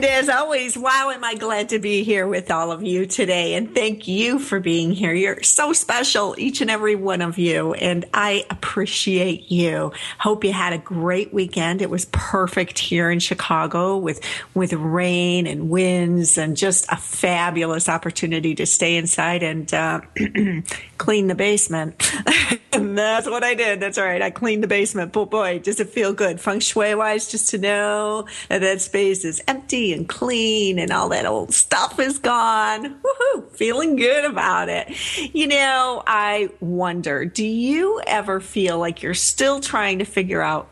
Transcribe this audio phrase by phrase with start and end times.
[0.00, 3.52] And as always, wow, am I glad to be here with all of you today.
[3.52, 5.12] And thank you for being here.
[5.12, 7.74] You're so special, each and every one of you.
[7.74, 9.92] And I appreciate you.
[10.18, 11.82] Hope you had a great weekend.
[11.82, 14.22] It was perfect here in Chicago with,
[14.54, 20.00] with rain and winds and just a fabulous opportunity to stay inside and uh,
[21.00, 22.12] clean the basement.
[22.74, 23.80] and that's what I did.
[23.80, 24.20] That's all right.
[24.20, 25.14] I cleaned the basement.
[25.14, 26.38] But boy, does it feel good.
[26.38, 31.08] Feng shui wise, just to know that that space is empty and clean and all
[31.08, 33.00] that old stuff is gone.
[33.00, 33.50] Woohoo!
[33.56, 34.94] Feeling good about it.
[35.34, 40.68] You know, I wonder, do you ever feel like you're still trying to figure out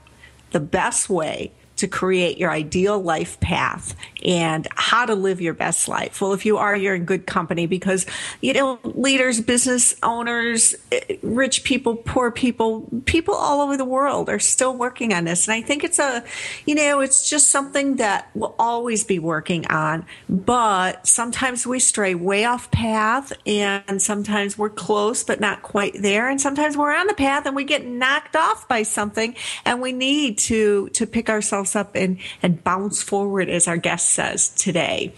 [0.51, 3.95] the best way to create your ideal life path
[4.29, 6.21] and how to live your best life.
[6.21, 8.05] Well, if you are, you're in good company because,
[8.43, 10.75] you know, leaders, business owners,
[11.23, 15.49] rich people, poor people, people all over the world are still working on this.
[15.49, 16.23] And I think it's a,
[16.67, 20.05] you know, it's just something that we'll always be working on.
[20.29, 26.29] But sometimes we stray way off path and sometimes we're close, but not quite there.
[26.29, 29.93] And sometimes we're on the path and we get knocked off by something and we
[29.93, 35.13] need to, to pick ourselves up and, and bounce forward, as our guest says today.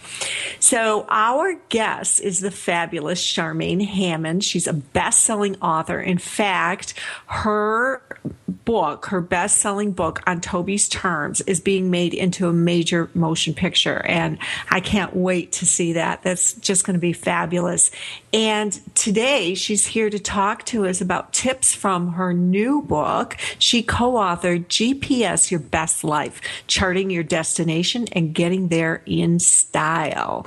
[0.59, 4.43] So, our guest is the fabulous Charmaine Hammond.
[4.43, 5.99] She's a best selling author.
[5.99, 6.93] In fact,
[7.25, 8.03] her
[8.47, 13.55] book, her best selling book on Toby's Terms, is being made into a major motion
[13.55, 14.05] picture.
[14.05, 14.37] And
[14.69, 16.21] I can't wait to see that.
[16.21, 17.89] That's just going to be fabulous.
[18.33, 23.35] And today she's here to talk to us about tips from her new book.
[23.59, 30.45] She co authored GPS Your Best Life Charting Your Destination and Getting There in Style.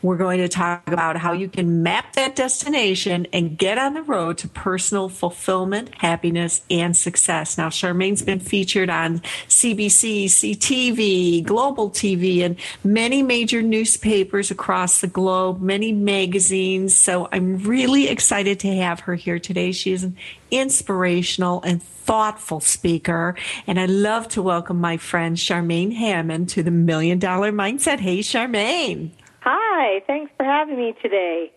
[0.00, 4.02] We're going to talk about how you can map that destination and get on the
[4.02, 7.56] road to personal fulfillment, happiness, and success.
[7.56, 15.06] Now, Charmaine's been featured on CBC, CTV, Global TV, and many major newspapers across the
[15.06, 16.94] globe, many magazines.
[16.94, 19.72] So I'm really excited to have her here today.
[19.72, 20.16] She is an
[20.50, 23.34] inspirational and thoughtful speaker.
[23.66, 28.00] And I love to welcome my friend Charmaine Hammond to the Million Dollar Mindset.
[28.00, 29.10] Hey, Charmaine.
[29.40, 31.52] Hi, thanks for having me today.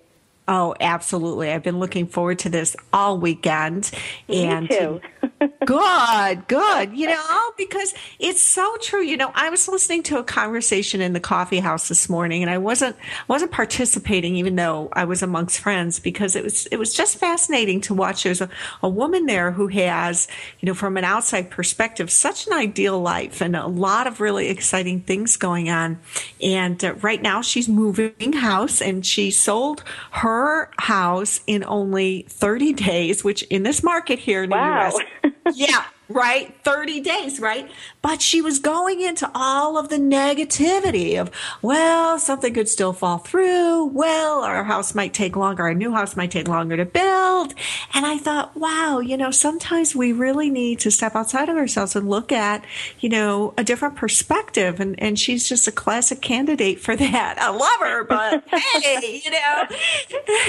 [0.49, 1.51] Oh, absolutely.
[1.51, 3.91] I've been looking forward to this all weekend.
[4.29, 5.01] Me and too.
[5.65, 6.97] good, good.
[6.97, 9.01] You know, because it's so true.
[9.01, 12.49] You know, I was listening to a conversation in the coffee house this morning and
[12.49, 12.95] I wasn't
[13.27, 17.81] wasn't participating even though I was amongst friends because it was it was just fascinating
[17.81, 18.23] to watch.
[18.23, 18.49] There's a,
[18.81, 20.29] a woman there who has,
[20.61, 24.47] you know, from an outside perspective, such an ideal life and a lot of really
[24.47, 25.99] exciting things going on.
[26.41, 32.25] And uh, right now she's moving house and she sold her her house in only
[32.29, 34.91] 30 days, which in this market here in wow.
[35.23, 36.55] the US, yeah, right?
[36.63, 37.69] 30 days, right?
[38.01, 41.31] But she was going into all of the negativity of,
[41.61, 43.85] well, something could still fall through.
[43.85, 45.63] Well, our house might take longer.
[45.63, 47.53] Our new house might take longer to build.
[47.93, 51.95] And I thought, wow, you know, sometimes we really need to step outside of ourselves
[51.95, 52.63] and look at,
[52.99, 54.79] you know, a different perspective.
[54.79, 57.37] And, and she's just a classic candidate for that.
[57.39, 59.67] I love her, but hey, you know.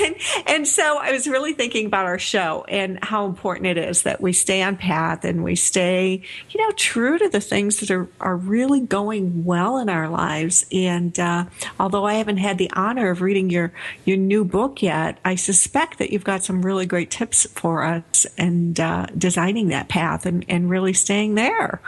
[0.00, 0.14] And,
[0.46, 4.20] and so I was really thinking about our show and how important it is that
[4.20, 8.06] we stay on path and we stay, you know, true to the things that are,
[8.20, 10.66] are really going well in our lives.
[10.70, 11.46] And uh,
[11.80, 13.72] although I haven't had the honor of reading your,
[14.04, 18.26] your new book yet, I suspect that you've got some really great tips for us
[18.36, 21.80] and uh, designing that path and, and really staying there.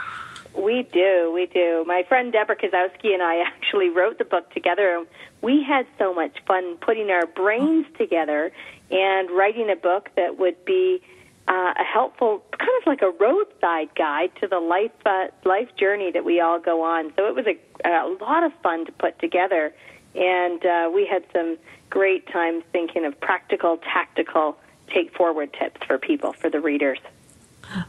[0.55, 1.85] We do, we do.
[1.85, 5.07] My friend Deborah Kasowski and I actually wrote the book together, and
[5.41, 8.51] we had so much fun putting our brains together
[8.89, 11.01] and writing a book that would be
[11.51, 16.09] uh, a helpful kind of like a roadside guide to the life uh, life journey
[16.09, 17.11] that we all go on.
[17.17, 17.57] So it was a,
[17.87, 19.73] a lot of fun to put together,
[20.15, 21.57] and uh, we had some
[21.89, 24.57] great times thinking of practical, tactical
[24.87, 26.99] take forward tips for people for the readers.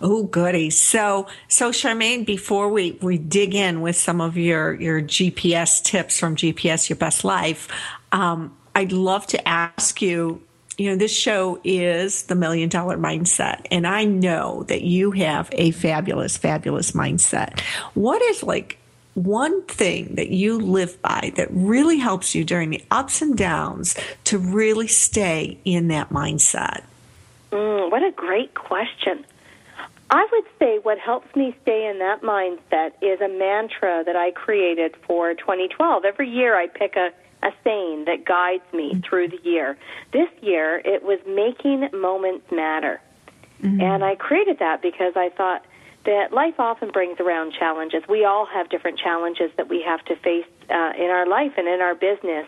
[0.00, 0.70] Oh, goody.
[0.70, 6.19] So, so Charmaine, before we, we dig in with some of your, your GPS tips
[6.19, 7.69] from GPS Your Best Life,
[8.12, 10.43] um, I'd love to ask you,
[10.82, 13.64] you know, this show is the million dollar mindset.
[13.70, 17.61] And I know that you have a fabulous, fabulous mindset.
[17.94, 18.79] What is like
[19.14, 23.94] one thing that you live by that really helps you during the ups and downs
[24.25, 26.82] to really stay in that mindset?
[27.52, 29.25] Mm, what a great question.
[30.11, 34.32] I would say what helps me stay in that mindset is a mantra that I
[34.32, 36.05] created for 2012.
[36.05, 37.12] Every year I pick a,
[37.43, 39.77] a saying that guides me through the year.
[40.12, 43.00] This year it was making moments matter.
[43.62, 43.81] Mm-hmm.
[43.81, 45.65] And I created that because I thought
[46.05, 48.03] that life often brings around challenges.
[48.09, 51.69] We all have different challenges that we have to face uh, in our life and
[51.69, 52.47] in our business.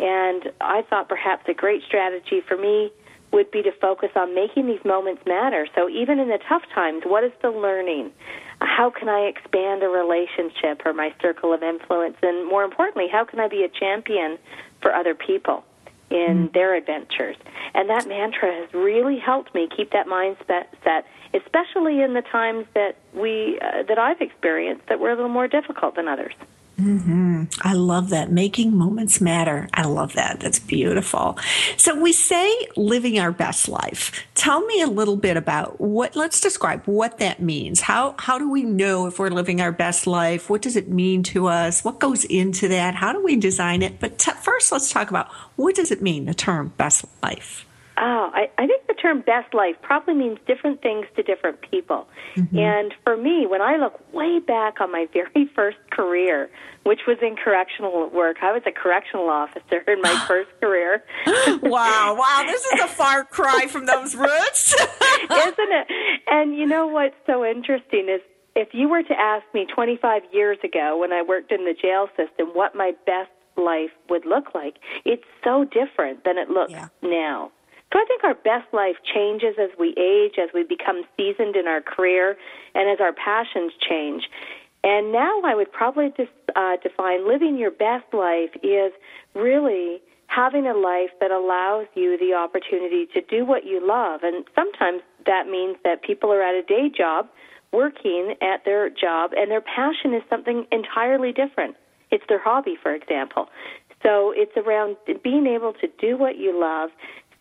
[0.00, 2.92] And I thought perhaps a great strategy for me
[3.32, 5.66] would be to focus on making these moments matter.
[5.74, 8.10] So even in the tough times, what is the learning?
[8.60, 12.16] How can I expand a relationship or my circle of influence?
[12.22, 14.38] And more importantly, how can I be a champion
[14.82, 15.64] for other people
[16.10, 16.52] in mm.
[16.52, 17.36] their adventures?
[17.74, 22.66] And that mantra has really helped me keep that mindset set, especially in the times
[22.74, 26.34] that we uh, that I've experienced that were a little more difficult than others.
[26.78, 27.44] Mm-hmm.
[27.62, 28.30] I love that.
[28.30, 29.68] Making moments matter.
[29.74, 30.38] I love that.
[30.38, 31.36] That's beautiful.
[31.76, 34.12] So we say living our best life.
[34.36, 37.80] Tell me a little bit about what, let's describe what that means.
[37.80, 40.48] How, how do we know if we're living our best life?
[40.48, 41.84] What does it mean to us?
[41.84, 42.94] What goes into that?
[42.94, 43.98] How do we design it?
[43.98, 47.66] But t- first, let's talk about what does it mean, the term best life?
[48.00, 52.06] Oh, I, I think the term best life probably means different things to different people.
[52.36, 52.56] Mm-hmm.
[52.56, 56.48] And for me, when I look way back on my very first career,
[56.84, 61.02] which was in correctional work, I was a correctional officer in my first career.
[61.26, 64.74] wow, wow, this is a far cry from those roots.
[64.74, 65.86] Isn't it?
[66.28, 68.20] And you know what's so interesting is
[68.54, 72.08] if you were to ask me 25 years ago when I worked in the jail
[72.16, 76.88] system what my best life would look like, it's so different than it looks yeah.
[77.02, 77.50] now.
[77.92, 81.66] So I think our best life changes as we age, as we become seasoned in
[81.66, 82.36] our career,
[82.74, 84.24] and as our passions change.
[84.84, 88.92] And now I would probably just uh, define living your best life is
[89.34, 94.20] really having a life that allows you the opportunity to do what you love.
[94.22, 97.28] And sometimes that means that people are at a day job
[97.72, 101.76] working at their job and their passion is something entirely different.
[102.10, 103.48] It's their hobby, for example.
[104.02, 106.90] So it's around being able to do what you love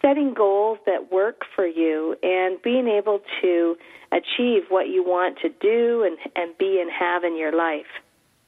[0.07, 3.75] setting goals that work for you and being able to
[4.11, 7.85] achieve what you want to do and, and be and have in your life.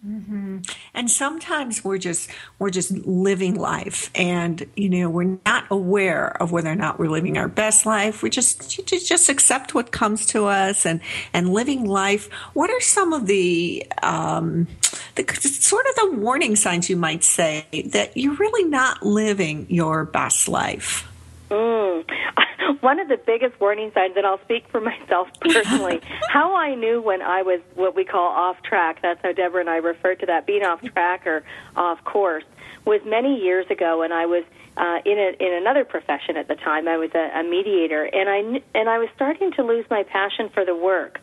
[0.07, 0.59] Mm-hmm.
[0.93, 6.53] And sometimes we're just we're just living life, and you know we're not aware of
[6.53, 8.23] whether or not we're living our best life.
[8.23, 11.01] We just just accept what comes to us and
[11.33, 12.31] and living life.
[12.53, 14.67] What are some of the um,
[15.15, 20.05] the sort of the warning signs you might say that you're really not living your
[20.05, 21.08] best life?
[21.49, 22.05] Mm.
[22.81, 25.99] One of the biggest warning signs, and I'll speak for myself personally,
[26.29, 29.69] how I knew when I was what we call off track, that's how Deborah and
[29.69, 31.43] I refer to that, being off track or
[31.75, 32.43] off course,
[32.85, 34.43] was many years ago when I was
[34.77, 36.87] uh, in, a, in another profession at the time.
[36.87, 40.49] I was a, a mediator, and I, and I was starting to lose my passion
[40.53, 41.19] for the work.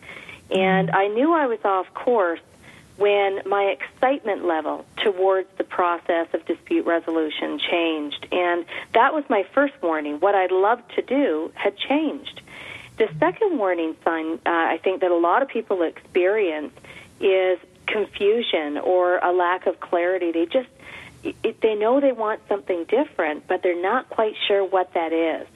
[0.51, 2.41] And I knew I was off course
[2.97, 8.27] when my excitement level towards the process of dispute resolution changed.
[8.33, 10.19] And that was my first warning.
[10.21, 12.41] What I loved to do had changed.
[12.99, 16.73] The second warning sign uh, I think that a lot of people experience
[17.21, 20.33] is confusion or a lack of clarity.
[20.33, 20.69] They just
[21.23, 25.47] it, they know they want something different, but they're not quite sure what that is.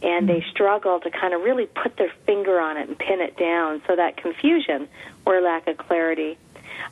[0.00, 3.36] And they struggle to kind of really put their finger on it and pin it
[3.36, 3.82] down.
[3.86, 4.88] So that confusion
[5.26, 6.38] or lack of clarity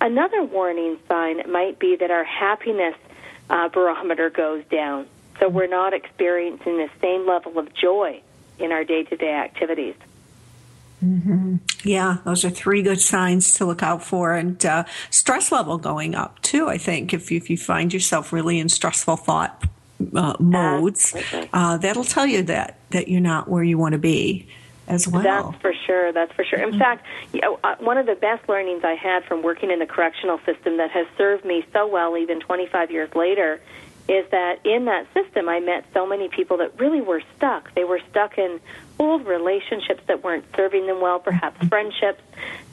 [0.00, 2.94] Another warning sign might be that our happiness
[3.48, 5.06] uh, barometer goes down.
[5.38, 8.22] So we're not experiencing the same level of joy
[8.58, 9.94] in our day to day activities.
[11.04, 11.56] Mm-hmm.
[11.84, 14.34] Yeah, those are three good signs to look out for.
[14.34, 17.12] And uh, stress level going up, too, I think.
[17.12, 19.62] If you, if you find yourself really in stressful thought
[20.14, 21.14] uh, modes,
[21.52, 24.48] uh, that'll tell you that, that you're not where you want to be
[24.88, 25.22] as well.
[25.22, 26.12] That's for sure.
[26.12, 26.60] That's for sure.
[26.60, 26.78] In mm-hmm.
[26.78, 29.86] fact, you know, uh, one of the best learnings I had from working in the
[29.86, 33.60] correctional system that has served me so well even 25 years later
[34.08, 37.74] is that in that system I met so many people that really were stuck.
[37.74, 38.60] They were stuck in
[38.98, 42.22] old relationships that weren't serving them well, perhaps friendships.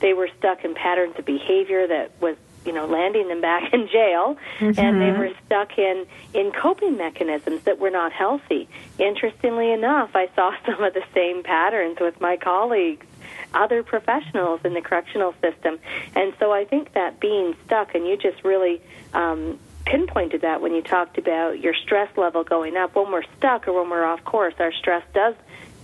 [0.00, 3.88] They were stuck in patterns of behavior that was you know landing them back in
[3.88, 4.78] jail mm-hmm.
[4.78, 8.68] and they were stuck in in coping mechanisms that were not healthy.
[8.98, 13.06] Interestingly enough i saw some of the same patterns with my colleagues
[13.52, 15.78] other professionals in the correctional system.
[16.14, 20.74] And so i think that being stuck and you just really um, pinpointed that when
[20.74, 22.94] you talked about your stress level going up.
[22.94, 25.34] When we're stuck or when we're off course our stress does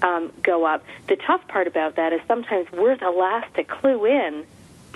[0.03, 0.85] um, go up.
[1.09, 4.47] The tough part about that is sometimes we're the last to clue in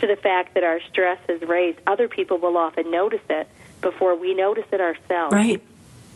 [0.05, 3.49] to the fact that our stress is raised, other people will often notice it
[3.81, 5.33] before we notice it ourselves.
[5.33, 5.63] Right.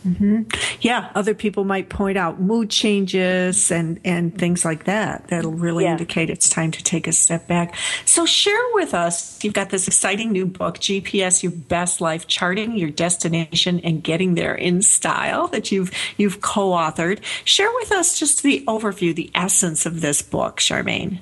[0.07, 0.43] Mm-hmm.
[0.81, 5.27] Yeah, other people might point out mood changes and, and things like that.
[5.29, 5.93] That'll really yeah.
[5.93, 7.75] indicate it's time to take a step back.
[8.05, 12.77] So share with us, you've got this exciting new book, GPS Your Best Life, Charting
[12.77, 17.21] Your Destination and Getting There in Style that you've you've co-authored.
[17.45, 21.21] Share with us just the overview, the essence of this book, Charmaine.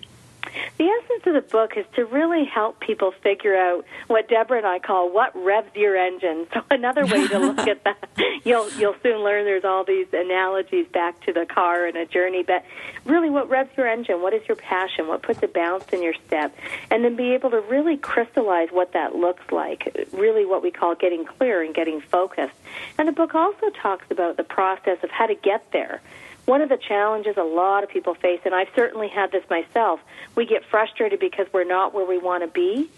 [1.26, 5.12] Of the book is to really help people figure out what Deborah and I call
[5.12, 6.47] what revs your engine.
[6.54, 8.09] So another way to look at that,
[8.45, 12.45] you'll you'll soon learn there's all these analogies back to the car and a journey,
[12.45, 12.64] but
[13.04, 16.14] really what revs your engine, what is your passion, what puts a bounce in your
[16.28, 16.56] step,
[16.92, 20.95] and then be able to really crystallize what that looks like, really what we call
[20.95, 22.54] getting clear and getting focused.
[22.99, 26.00] And the book also talks about the process of how to get there
[26.46, 30.00] one of the challenges a lot of people face, and I've certainly had this myself,
[30.34, 32.88] we get frustrated because we're not where we want to be.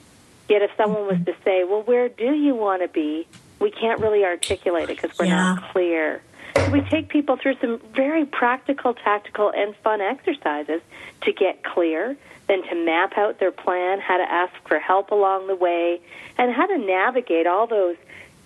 [0.49, 3.27] Yet if someone was to say, well, where do you want to be?
[3.59, 5.55] We can't really articulate it because we're yeah.
[5.55, 6.23] not clear.
[6.57, 10.81] So we take people through some very practical, tactical, and fun exercises
[11.23, 15.47] to get clear, then to map out their plan, how to ask for help along
[15.49, 16.01] the way,
[16.37, 17.97] and how to navigate all those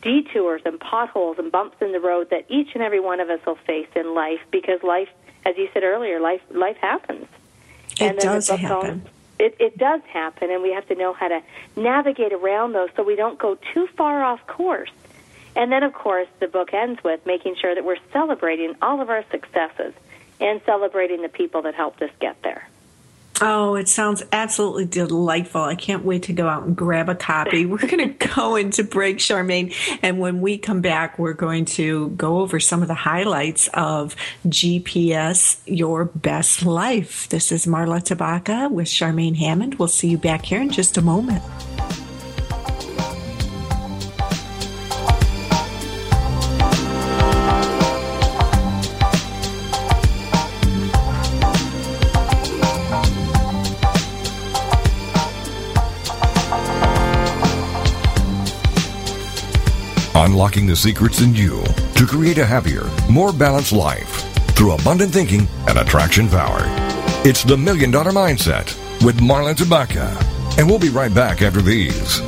[0.02, 3.40] detours and potholes and bumps in the road that each and every one of us
[3.46, 5.08] will face in life because life,
[5.46, 7.26] as you said earlier, life life happens.
[7.98, 9.06] It and does happen.
[9.38, 11.42] it, it does happen, and we have to know how to
[11.76, 14.90] navigate around those so we don't go too far off course.
[15.54, 19.10] And then, of course, the book ends with making sure that we're celebrating all of
[19.10, 19.92] our successes
[20.40, 22.66] and celebrating the people that helped us get there.
[23.44, 25.62] Oh, it sounds absolutely delightful.
[25.62, 27.66] I can't wait to go out and grab a copy.
[27.72, 29.74] We're going to go into break, Charmaine.
[30.00, 34.14] And when we come back, we're going to go over some of the highlights of
[34.46, 37.28] GPS Your Best Life.
[37.30, 39.74] This is Marla Tabaka with Charmaine Hammond.
[39.74, 41.42] We'll see you back here in just a moment.
[60.32, 61.62] Unlocking the secrets in you
[61.94, 64.22] to create a happier, more balanced life
[64.54, 66.62] through abundant thinking and attraction power.
[67.22, 68.74] It's the Million Dollar Mindset
[69.04, 70.08] with Marla Tabaka.
[70.56, 72.22] And we'll be right back after these.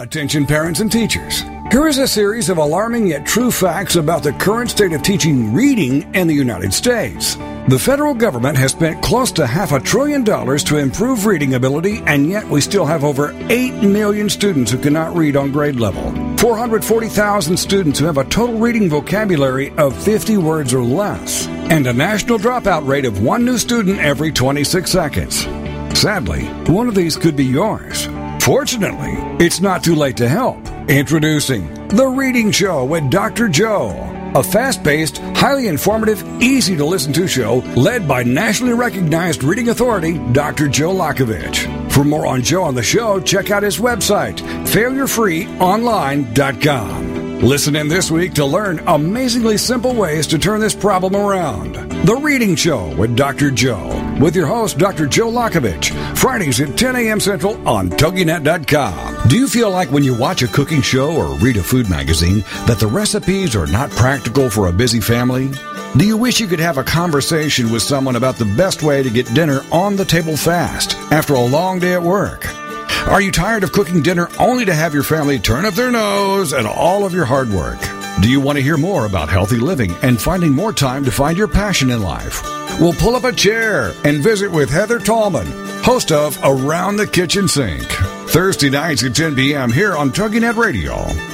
[0.00, 1.42] Attention parents and teachers.
[1.70, 5.52] Here is a series of alarming yet true facts about the current state of teaching
[5.52, 7.36] reading in the United States.
[7.68, 12.02] The federal government has spent close to half a trillion dollars to improve reading ability,
[12.06, 16.33] and yet we still have over 8 million students who cannot read on grade level.
[16.44, 21.92] 440,000 students who have a total reading vocabulary of 50 words or less, and a
[21.94, 25.44] national dropout rate of one new student every 26 seconds.
[25.98, 28.08] Sadly, one of these could be yours.
[28.42, 30.58] Fortunately, it's not too late to help.
[30.86, 33.48] Introducing The Reading Show with Dr.
[33.48, 39.44] Joe a fast paced, highly informative, easy to listen to show led by nationally recognized
[39.44, 40.66] reading authority, Dr.
[40.66, 41.83] Joe Lockavitch.
[41.94, 47.38] For more on Joe on the show, check out his website, failurefreeonline.com.
[47.38, 51.76] Listen in this week to learn amazingly simple ways to turn this problem around.
[52.04, 53.52] The Reading Show with Dr.
[53.52, 55.06] Joe, with your host, Dr.
[55.06, 57.20] Joe Lockavitch, Fridays at 10 a.m.
[57.20, 59.28] Central on TogiNet.com.
[59.28, 62.40] Do you feel like when you watch a cooking show or read a food magazine
[62.66, 65.52] that the recipes are not practical for a busy family?
[65.96, 69.10] Do you wish you could have a conversation with someone about the best way to
[69.10, 72.52] get dinner on the table fast after a long day at work?
[73.06, 76.52] Are you tired of cooking dinner only to have your family turn up their nose
[76.52, 77.78] at all of your hard work?
[78.20, 81.38] Do you want to hear more about healthy living and finding more time to find
[81.38, 82.42] your passion in life?
[82.80, 85.46] We'll pull up a chair and visit with Heather Tallman,
[85.84, 87.86] host of Around the Kitchen Sink,
[88.30, 89.70] Thursday nights at 10 p.m.
[89.70, 91.33] here on TogiNet Radio.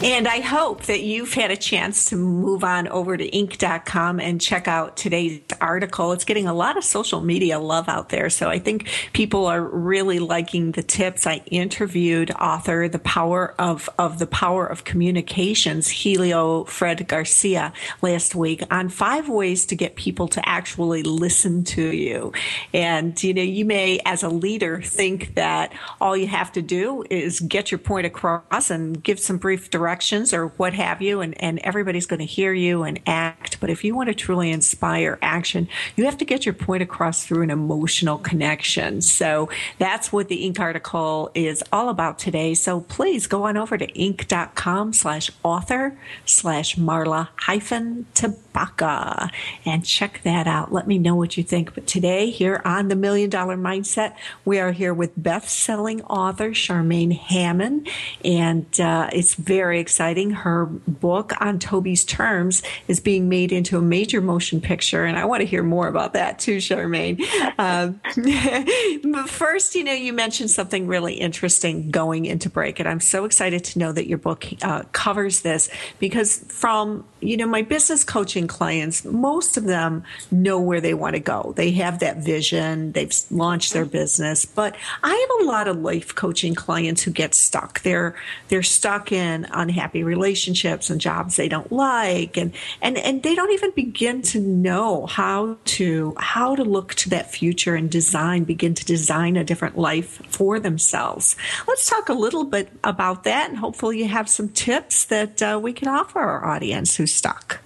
[0.00, 4.40] And I hope that you've had a chance to move on over to Inc.com and
[4.40, 6.12] check out today's article.
[6.12, 8.30] It's getting a lot of social media love out there.
[8.30, 11.26] So I think people are really liking the tips.
[11.26, 18.36] I interviewed author The Power of, of the Power of Communications, Helio Fred Garcia, last
[18.36, 22.32] week on five ways to get people to actually listen to you.
[22.72, 27.04] And, you know, you may, as a leader, think that all you have to do
[27.10, 31.22] is get your point across and give some brief directions directions or what have you,
[31.22, 33.58] and, and everybody's going to hear you and act.
[33.58, 35.66] But if you want to truly inspire action,
[35.96, 39.00] you have to get your point across through an emotional connection.
[39.00, 40.60] So that's what the Inc.
[40.60, 42.52] article is all about today.
[42.52, 49.30] So please go on over to inc.com slash author slash Marla hyphen Tabaka
[49.64, 50.70] and check that out.
[50.70, 51.74] Let me know what you think.
[51.74, 54.14] But today, here on the Million Dollar Mindset,
[54.44, 57.88] we are here with best selling author Charmaine Hammond,
[58.22, 60.30] and uh, it's very exciting.
[60.30, 65.24] Her book on Toby's terms is being made into a major motion picture, and I
[65.24, 67.24] want to hear more about that too, Charmaine.
[67.58, 68.00] Um,
[69.12, 73.24] but first, you know, you mentioned something really interesting going into break, and I'm so
[73.24, 75.68] excited to know that your book uh, covers this
[75.98, 81.14] because from you know my business coaching clients, most of them know where they want
[81.14, 81.52] to go.
[81.56, 82.92] They have that vision.
[82.92, 87.34] They've launched their business, but I have a lot of life coaching clients who get
[87.34, 87.82] stuck.
[87.82, 88.14] They're
[88.48, 92.36] they're stuck in unhappy relationships and jobs they don't like.
[92.36, 97.10] And and and they don't even begin to know how to how to look to
[97.10, 101.36] that future and design begin to design a different life for themselves.
[101.66, 105.60] Let's talk a little bit about that and hopefully you have some tips that uh,
[105.62, 107.60] we can offer our audience who's stuck.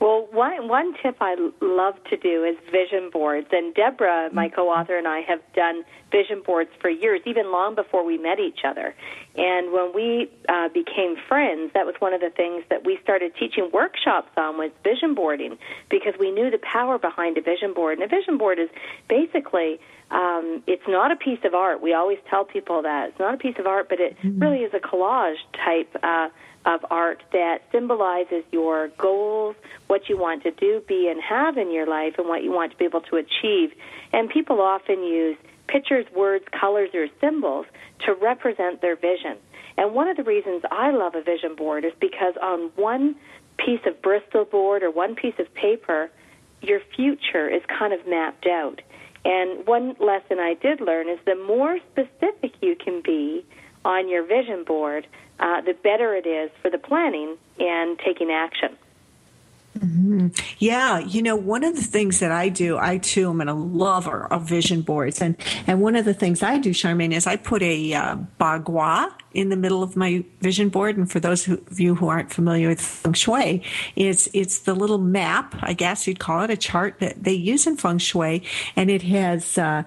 [0.00, 4.96] Well, one one tip I love to do is vision boards, and Deborah, my co-author,
[4.96, 5.84] and I have done
[6.18, 8.88] vision boards for years, even long before we met each other.
[9.36, 10.08] And when we
[10.48, 14.56] uh, became friends, that was one of the things that we started teaching workshops on
[14.62, 15.58] was vision boarding,
[15.90, 17.92] because we knew the power behind a vision board.
[17.98, 18.70] And a vision board is
[19.08, 19.70] basically
[20.10, 21.82] um, it's not a piece of art.
[21.82, 24.38] We always tell people that it's not a piece of art, but it mm-hmm.
[24.42, 25.90] really is a collage type.
[26.02, 26.28] Uh,
[26.66, 29.54] of art that symbolizes your goals,
[29.86, 32.72] what you want to do, be, and have in your life, and what you want
[32.72, 33.70] to be able to achieve.
[34.12, 35.36] And people often use
[35.68, 37.66] pictures, words, colors, or symbols
[38.06, 39.36] to represent their vision.
[39.76, 43.16] And one of the reasons I love a vision board is because on one
[43.58, 46.10] piece of Bristol board or one piece of paper,
[46.62, 48.80] your future is kind of mapped out.
[49.24, 53.44] And one lesson I did learn is the more specific you can be
[53.84, 55.06] on your vision board,
[55.38, 58.76] uh, the better it is for the planning and taking action.
[59.78, 60.28] Mm-hmm.
[60.58, 64.26] Yeah, you know, one of the things that I do, I too am a lover
[64.32, 65.36] of vision boards, and
[65.66, 69.50] and one of the things I do, Charmaine, is I put a uh, bagua in
[69.50, 70.96] the middle of my vision board.
[70.96, 73.62] And for those who, of you who aren't familiar with feng shui,
[73.96, 77.66] it's it's the little map, I guess you'd call it a chart that they use
[77.66, 78.42] in feng shui,
[78.76, 79.82] and it has uh,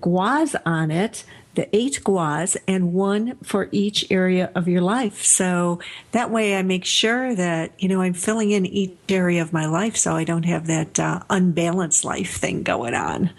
[0.00, 1.24] guas on it
[1.58, 5.24] the eight guas and one for each area of your life.
[5.24, 5.80] So
[6.12, 9.66] that way I make sure that, you know, I'm filling in each area of my
[9.66, 13.30] life so I don't have that uh, unbalanced life thing going on.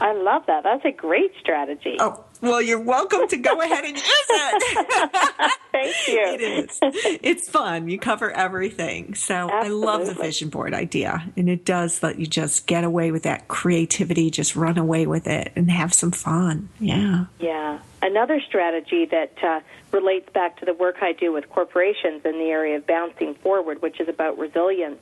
[0.00, 0.64] I love that.
[0.64, 1.96] That's a great strategy.
[2.00, 5.52] Oh, well, you're welcome to go ahead and use it.
[5.72, 6.24] Thank you.
[6.26, 6.78] It is.
[7.22, 7.88] It's fun.
[7.88, 9.14] You cover everything.
[9.14, 9.88] So Absolutely.
[9.88, 11.30] I love the vision board idea.
[11.36, 15.26] And it does let you just get away with that creativity, just run away with
[15.26, 16.68] it and have some fun.
[16.80, 17.26] Yeah.
[17.38, 17.80] Yeah.
[18.02, 19.60] Another strategy that uh,
[19.92, 23.82] relates back to the work I do with corporations in the area of bouncing forward,
[23.82, 24.98] which is about resilience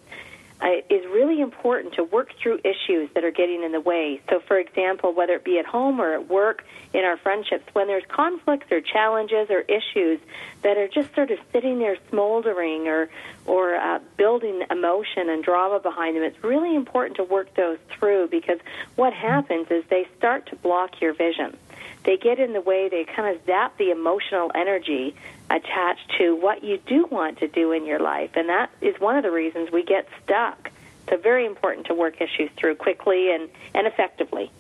[0.62, 4.20] is really important to work through issues that are getting in the way.
[4.30, 7.88] So, for example, whether it be at home or at work, in our friendships, when
[7.88, 10.20] there's conflicts or challenges or issues
[10.62, 13.10] that are just sort of sitting there smoldering or
[13.46, 18.28] or uh, building emotion and drama behind them, it's really important to work those through
[18.28, 18.58] because
[18.94, 21.56] what happens is they start to block your vision
[22.04, 25.16] they get in the way, they kind of zap the emotional energy
[25.50, 28.30] attached to what you do want to do in your life.
[28.35, 30.70] And that is one of the reasons we get stuck.
[31.09, 34.50] So very important to work issues through quickly and, and effectively.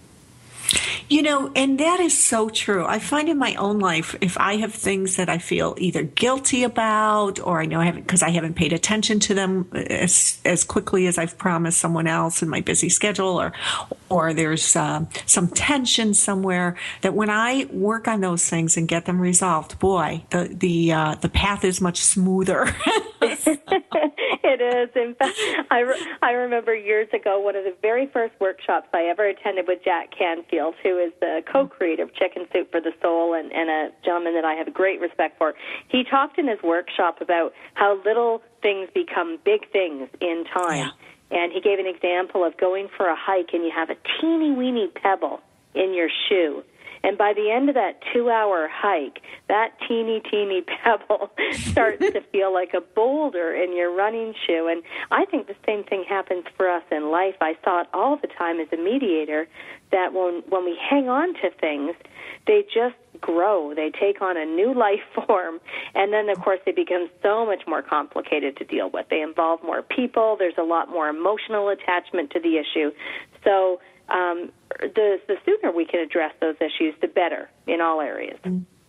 [1.08, 2.84] You know, and that is so true.
[2.86, 6.64] I find in my own life, if I have things that I feel either guilty
[6.64, 10.64] about, or I know I haven't, because I haven't paid attention to them as, as
[10.64, 13.52] quickly as I've promised someone else in my busy schedule, or,
[14.08, 19.04] or there's uh, some tension somewhere, that when I work on those things and get
[19.04, 22.74] them resolved, boy, the the uh, the path is much smoother.
[24.64, 24.88] is.
[24.96, 25.38] In fact,
[25.70, 29.66] I, re- I remember years ago one of the very first workshops I ever attended
[29.68, 33.68] with Jack Canfield, who is the co-creator of Chicken Soup for the Soul and, and
[33.70, 35.54] a gentleman that I have great respect for.
[35.88, 40.90] He talked in his workshop about how little things become big things in time.
[41.30, 41.38] Yeah.
[41.38, 44.52] And he gave an example of going for a hike and you have a teeny
[44.52, 45.40] weeny pebble
[45.74, 46.62] in your shoe
[47.04, 52.22] and by the end of that two hour hike, that teeny, teeny pebble starts to
[52.32, 54.68] feel like a boulder in your running shoe.
[54.68, 57.34] And I think the same thing happens for us in life.
[57.42, 59.46] I saw it all the time as a mediator
[59.92, 61.94] that when, when we hang on to things,
[62.46, 63.74] they just grow.
[63.74, 65.60] They take on a new life form.
[65.94, 69.06] And then, of course, they become so much more complicated to deal with.
[69.10, 70.36] They involve more people.
[70.38, 72.92] There's a lot more emotional attachment to the issue.
[73.44, 78.38] So um, the the sooner we can address those issues, the better in all areas.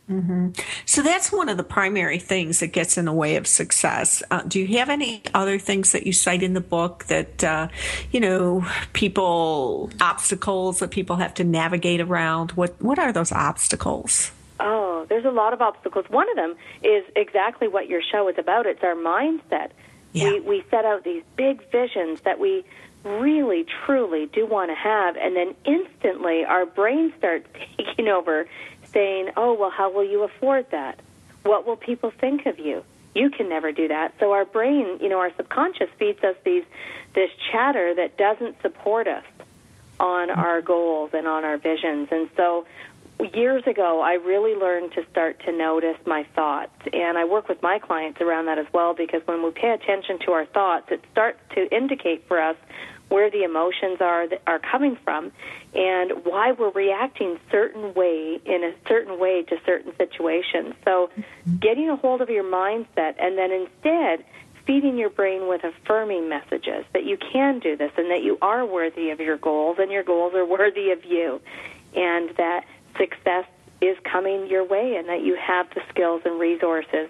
[0.10, 0.50] Mm-hmm.
[0.86, 4.22] So that's one of the primary things that gets in the way of success.
[4.30, 7.70] Uh, do you have any other things that you cite in the book that uh,
[8.12, 12.52] you know people obstacles that people have to navigate around?
[12.52, 14.32] What what are those obstacles?
[14.60, 16.06] Oh, there's a lot of obstacles.
[16.10, 18.68] One of them is exactly what your show is about.
[18.68, 19.72] It's our mindset.
[20.14, 20.34] Yeah.
[20.34, 22.64] We we set out these big visions that we
[23.06, 28.48] really, truly do want to have, and then instantly our brain starts taking over,
[28.86, 31.00] saying, "Oh, well, how will you afford that?
[31.44, 32.84] What will people think of you?
[33.14, 36.64] You can never do that." So our brain, you know, our subconscious feeds us these
[37.14, 39.24] this chatter that doesn't support us
[40.00, 42.66] on our goals and on our visions, and so
[43.34, 46.74] years ago, I really learned to start to notice my thoughts.
[46.92, 50.20] And I work with my clients around that as well because when we pay attention
[50.26, 52.58] to our thoughts, it starts to indicate for us
[53.10, 55.32] where the emotions are that are coming from
[55.74, 60.74] and why we're reacting certain way in a certain way to certain situations.
[60.84, 61.10] So
[61.60, 64.26] getting a hold of your mindset and then instead
[64.66, 68.66] feeding your brain with affirming messages that you can do this and that you are
[68.66, 71.40] worthy of your goals and your goals are worthy of you
[71.96, 72.66] and that
[72.98, 73.46] success
[73.82, 77.10] is coming your way and that you have the skills and resources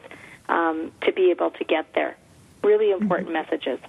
[0.49, 2.17] um, to be able to get there.
[2.63, 3.51] Really important mm-hmm.
[3.51, 3.79] messages.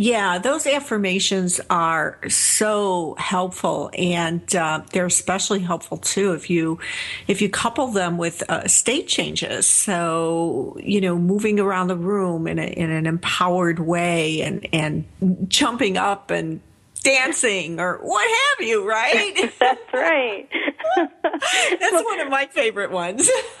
[0.00, 6.78] Yeah, those affirmations are so helpful, and uh, they're especially helpful too if you
[7.26, 9.66] if you couple them with uh, state changes.
[9.66, 15.04] So you know, moving around the room in, a, in an empowered way, and and
[15.48, 16.60] jumping up and
[17.08, 19.52] dancing or what have you, right?
[19.60, 20.48] That's right.
[21.80, 23.30] That's one of my favorite ones.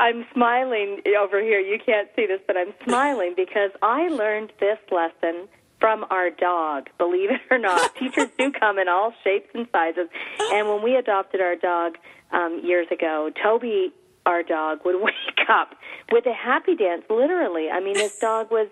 [0.00, 1.60] I'm smiling over here.
[1.60, 5.48] You can't see this, but I'm smiling because I learned this lesson
[5.80, 6.88] from our dog.
[6.98, 10.08] Believe it or not, teachers do come in all shapes and sizes.
[10.52, 11.98] And when we adopted our dog
[12.32, 13.92] um, years ago, Toby,
[14.26, 15.74] our dog, would wake up
[16.10, 17.04] with a happy dance.
[17.08, 18.68] Literally, I mean, this dog was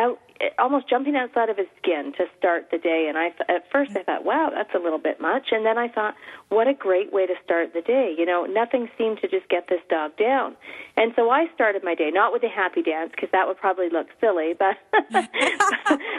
[0.00, 0.18] out
[0.58, 3.06] almost jumping outside of his skin to start the day.
[3.08, 5.48] And I, at first, I thought, wow, that's a little bit much.
[5.52, 6.14] And then I thought,
[6.48, 8.14] what a great way to start the day.
[8.16, 10.56] You know, nothing seemed to just get this dog down.
[10.96, 13.90] And so I started my day not with a happy dance because that would probably
[13.90, 14.76] look silly, but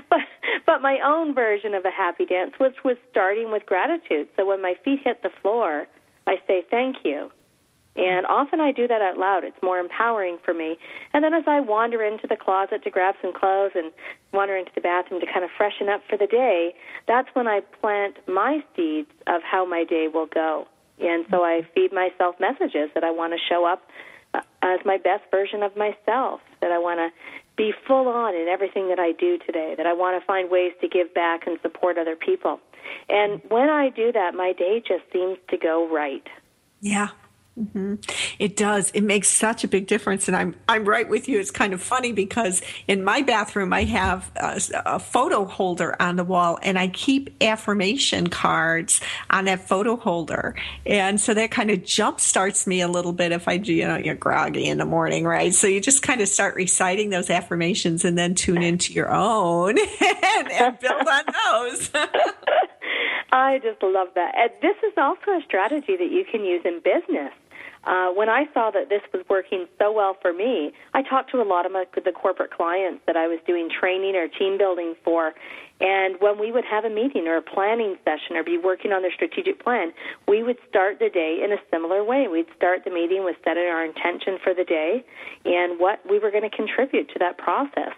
[0.10, 0.20] but
[0.66, 4.28] but my own version of a happy dance, which was starting with gratitude.
[4.38, 5.88] So when my feet hit the floor,
[6.28, 7.32] I say thank you.
[7.96, 9.44] And often I do that out loud.
[9.44, 10.78] It's more empowering for me.
[11.14, 13.92] And then as I wander into the closet to grab some clothes and
[14.32, 16.74] wander into the bathroom to kind of freshen up for the day,
[17.08, 20.68] that's when I plant my seeds of how my day will go.
[21.02, 23.82] And so I feed myself messages that I want to show up
[24.34, 27.10] uh, as my best version of myself, that I want to
[27.58, 30.72] be full on in everything that I do today, that I want to find ways
[30.80, 32.60] to give back and support other people.
[33.10, 36.26] And when I do that, my day just seems to go right.
[36.80, 37.10] Yeah,
[37.60, 37.96] Mm-hmm.
[38.40, 38.92] It does.
[38.92, 41.38] It makes such a big difference, and I'm I'm right with you.
[41.38, 46.16] It's kind of funny because in my bathroom I have a, a, photo holder on
[46.16, 51.70] the wall, and I keep affirmation cards on that photo holder, and so that kind
[51.72, 53.74] of jump starts me a little bit if I do.
[53.74, 55.54] You know, you're groggy in the morning, right?
[55.54, 59.78] So you just kind of start reciting those affirmations, and then tune into your own
[60.02, 61.92] and, and build on those.
[63.32, 64.36] I just love that.
[64.36, 67.32] And this is also a strategy that you can use in business
[67.84, 71.42] uh, when I saw that this was working so well for me, I talked to
[71.42, 74.96] a lot of my, the corporate clients that I was doing training or team building
[75.04, 75.34] for,
[75.82, 79.02] and when we would have a meeting or a planning session or be working on
[79.02, 79.92] their strategic plan,
[80.28, 82.28] we would start the day in a similar way.
[82.28, 85.04] We'd start the meeting with setting our intention for the day
[85.44, 87.98] and what we were going to contribute to that process.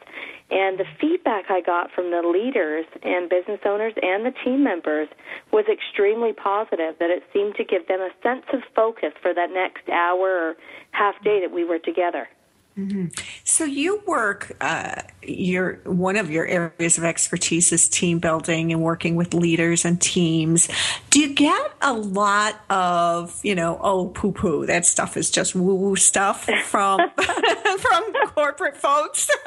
[0.50, 5.10] And the feedback I got from the leaders and business owners and the team members
[5.52, 9.52] was extremely positive, that it seemed to give them a sense of focus for that
[9.52, 10.56] next hour or
[10.92, 12.30] half day that we were together.
[12.78, 13.08] Mm-hmm.
[13.44, 14.56] So you work.
[14.60, 19.86] Uh, your one of your areas of expertise is team building and working with leaders
[19.86, 20.68] and teams.
[21.12, 25.56] Do you get a lot of you know oh poo poo that stuff is just
[25.56, 27.00] woo woo stuff from
[27.78, 29.30] from corporate folks?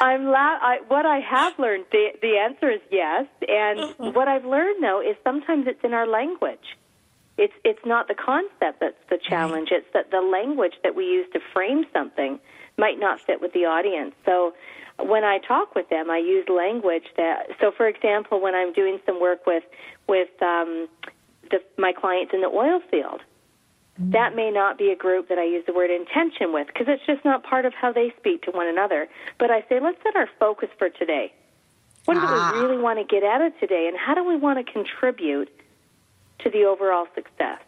[0.00, 1.84] I'm la- I, what I have learned.
[1.92, 4.10] The the answer is yes, and uh-huh.
[4.12, 6.76] what I've learned though is sometimes it's in our language.
[7.40, 9.68] It's it's not the concept that's the challenge.
[9.72, 12.38] It's that the language that we use to frame something
[12.76, 14.14] might not fit with the audience.
[14.26, 14.52] So
[14.98, 17.48] when I talk with them, I use language that.
[17.58, 19.64] So, for example, when I'm doing some work with
[20.06, 20.86] with um,
[21.50, 23.22] the, my clients in the oil field,
[23.98, 24.10] mm-hmm.
[24.10, 27.06] that may not be a group that I use the word intention with because it's
[27.06, 29.08] just not part of how they speak to one another.
[29.38, 31.32] But I say, let's set our focus for today.
[32.04, 32.52] What do ah.
[32.52, 35.48] we really want to get out of today, and how do we want to contribute
[36.42, 37.60] to the overall success.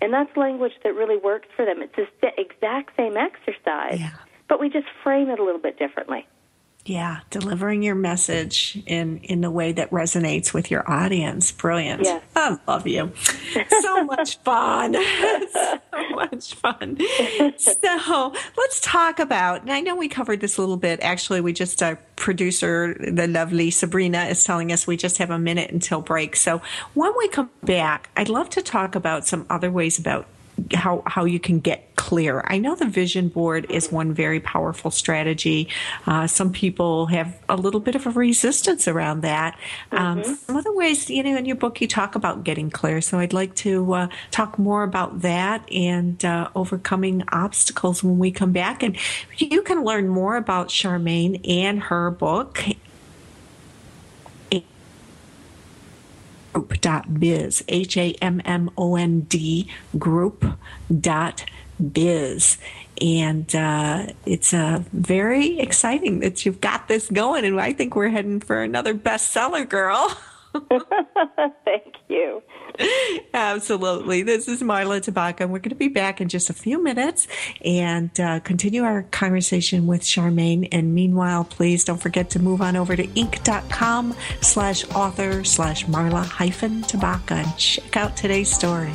[0.00, 1.82] And that's language that really works for them.
[1.82, 4.10] It's the exact same exercise, yeah.
[4.48, 6.26] but we just frame it a little bit differently.
[6.84, 11.52] Yeah, delivering your message in in a way that resonates with your audience.
[11.52, 12.04] Brilliant.
[12.04, 12.22] Yes.
[12.34, 13.12] I love you.
[13.82, 14.94] So much fun.
[15.52, 16.98] so much fun.
[17.58, 19.68] So let's talk about.
[19.68, 21.00] I know we covered this a little bit.
[21.02, 25.38] Actually, we just our producer, the lovely Sabrina, is telling us we just have a
[25.38, 26.36] minute until break.
[26.36, 26.62] So
[26.94, 30.26] when we come back, I'd love to talk about some other ways about
[30.74, 32.42] how how you can get clear.
[32.46, 35.68] I know the vision board is one very powerful strategy.
[36.06, 39.58] Uh, some people have a little bit of a resistance around that.
[39.92, 40.34] Um, mm-hmm.
[40.34, 43.00] some other ways, you know, in your book you talk about getting clear.
[43.00, 48.30] So I'd like to uh, talk more about that and uh, overcoming obstacles when we
[48.30, 48.82] come back.
[48.82, 48.96] And
[49.36, 52.64] you can learn more about Charmaine and her book
[56.52, 60.58] group.biz, H A M M O N D group.biz.
[63.00, 67.44] And uh, it's uh, very exciting that you've got this going.
[67.44, 70.16] And I think we're heading for another bestseller, girl.
[71.64, 72.42] Thank you.
[73.34, 74.22] Absolutely.
[74.22, 77.26] This is Marla Tabaka, and we're going to be back in just a few minutes
[77.64, 80.68] and uh, continue our conversation with Charmaine.
[80.72, 86.24] And meanwhile, please don't forget to move on over to inc.com slash author slash Marla
[86.24, 88.92] hyphen Tabaka and check out today's story.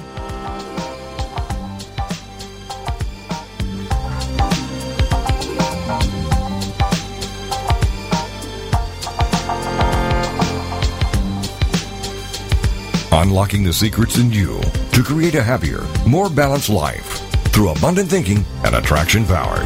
[13.16, 14.60] Unlocking the secrets in you
[14.92, 17.22] to create a happier, more balanced life
[17.52, 19.60] through abundant thinking and attraction power.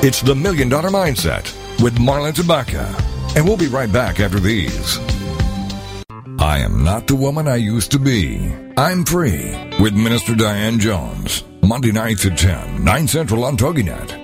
[0.00, 1.42] It's the Million Dollar Mindset
[1.82, 2.86] with Marla Tabaka.
[3.34, 4.98] And we'll be right back after these.
[6.38, 8.54] I am not the woman I used to be.
[8.76, 11.42] I'm free with Minister Diane Jones.
[11.62, 14.23] Monday nights at 10, 9 Central on TogiNet.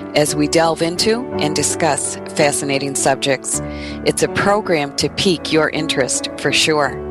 [0.15, 3.61] as we delve into and discuss fascinating subjects.
[4.05, 7.10] It's a program to pique your interest for sure.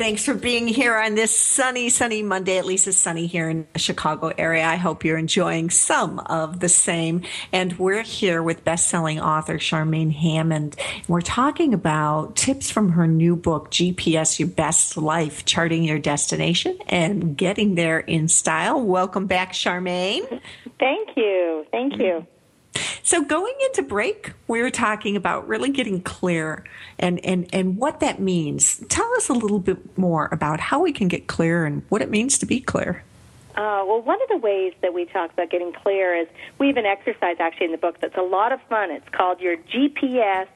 [0.00, 2.56] Thanks for being here on this sunny, sunny Monday.
[2.56, 4.64] At least it's sunny here in the Chicago area.
[4.64, 7.24] I hope you're enjoying some of the same.
[7.52, 10.74] And we're here with best-selling author Charmaine Hammond.
[11.06, 16.78] We're talking about tips from her new book, GPS Your Best Life, Charting Your Destination
[16.88, 18.80] and Getting There in Style.
[18.80, 20.40] Welcome back, Charmaine.
[20.78, 21.66] Thank you.
[21.70, 22.26] Thank you.
[23.02, 26.64] So going into break, we were talking about really getting clear
[26.98, 28.82] and, and, and what that means.
[28.88, 32.10] Tell us a little bit more about how we can get clear and what it
[32.10, 33.02] means to be clear.
[33.56, 36.76] Uh, well, one of the ways that we talk about getting clear is we have
[36.76, 38.90] an exercise actually in the book that's a lot of fun.
[38.90, 40.46] It's called your GPS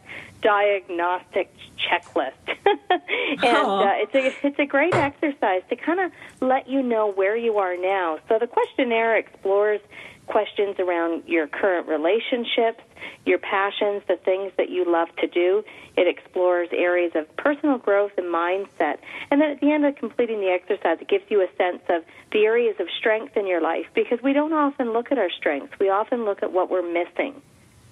[0.41, 2.33] diagnostic checklist,
[2.67, 7.37] and uh, it's a it's a great exercise to kind of let you know where
[7.37, 8.19] you are now.
[8.29, 9.81] So the questionnaire explores
[10.27, 12.81] questions around your current relationships,
[13.27, 15.63] your passions, the things that you love to do.
[15.97, 18.99] It explores areas of personal growth and mindset.
[19.31, 22.03] And then at the end of completing the exercise, it gives you a sense of
[22.33, 25.79] the areas of strength in your life because we don't often look at our strengths.
[25.79, 27.43] We often look at what we're missing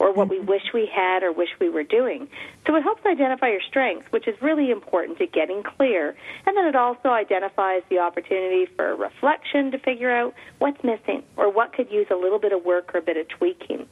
[0.02, 2.26] or what we wish we had or wish we were doing.
[2.66, 6.16] So it helps identify your strengths, which is really important to getting clear.
[6.44, 11.52] And then it also identifies the opportunity for reflection to figure out what's missing or
[11.52, 13.86] what could use a little bit of work or a bit of tweaking.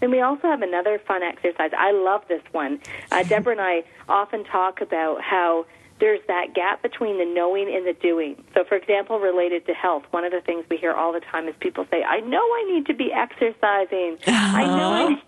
[0.00, 1.70] Then we also have another fun exercise.
[1.78, 2.80] I love this one.
[3.12, 5.64] Uh, Deborah and I often talk about how
[6.00, 8.42] there's that gap between the knowing and the doing.
[8.54, 11.46] So, for example, related to health, one of the things we hear all the time
[11.46, 14.18] is people say, I know I need to be exercising.
[14.26, 15.22] I know I need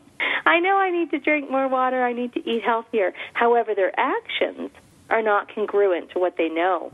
[0.47, 3.15] I know I need to drink more water, I need to eat healthier.
[3.33, 4.71] However, their actions
[5.11, 6.93] are not congruent to what they know.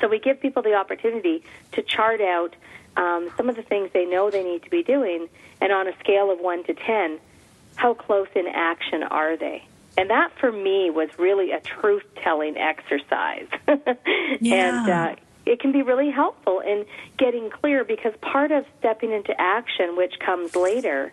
[0.00, 2.54] So we give people the opportunity to chart out
[2.96, 5.28] um, some of the things they know they need to be doing,
[5.60, 7.18] and on a scale of 1 to 10,
[7.76, 9.64] how close in action are they?
[9.98, 13.48] And that for me was really a truth telling exercise.
[14.40, 14.84] yeah.
[14.84, 16.84] And uh, it can be really helpful in
[17.16, 21.12] getting clear because part of stepping into action, which comes later,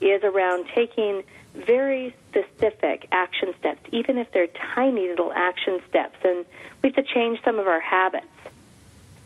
[0.00, 1.22] is around taking
[1.54, 6.16] very specific action steps, even if they're tiny little action steps.
[6.22, 6.44] And
[6.82, 8.26] we have to change some of our habits.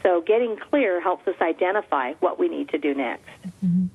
[0.02, 3.28] So getting clear helps us identify what we need to do next.
[3.64, 3.86] Mm-hmm.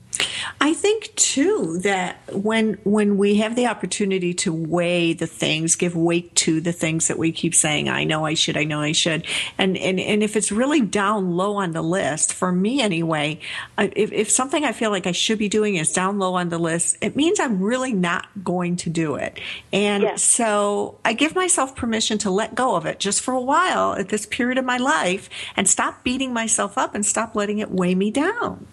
[0.62, 5.96] I think too that when when we have the opportunity to weigh the things, give
[5.96, 8.92] weight to the things that we keep saying, I know I should, I know I
[8.92, 9.26] should,
[9.58, 13.40] and and and if it's really down low on the list, for me anyway,
[13.78, 16.60] if if something I feel like I should be doing is down low on the
[16.60, 19.40] list, it means I'm really not going to do it,
[19.72, 20.24] and yes.
[20.24, 24.10] so I give myself permission to let go of it just for a while at
[24.10, 27.96] this period of my life and stop beating myself up and stop letting it weigh
[27.96, 28.66] me down.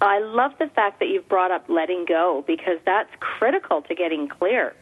[0.00, 4.28] I love the fact that you've brought up letting go because that's critical to getting
[4.28, 4.74] clear.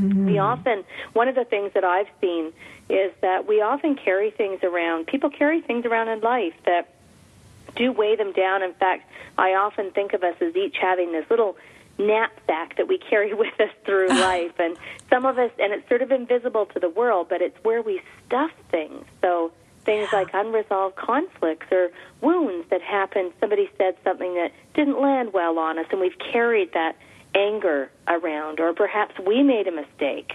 [0.00, 0.26] Mm-hmm.
[0.26, 2.52] We often, one of the things that I've seen
[2.88, 6.94] is that we often carry things around, people carry things around in life that
[7.76, 8.62] do weigh them down.
[8.62, 11.56] In fact, I often think of us as each having this little
[11.98, 14.58] knapsack that we carry with us through life.
[14.58, 14.76] And
[15.10, 18.00] some of us, and it's sort of invisible to the world, but it's where we
[18.26, 19.04] stuff things.
[19.20, 19.52] So
[19.88, 21.88] things like unresolved conflicts or
[22.20, 23.32] wounds that happened.
[23.40, 26.94] Somebody said something that didn't land well on us, and we've carried that
[27.34, 30.34] anger around, or perhaps we made a mistake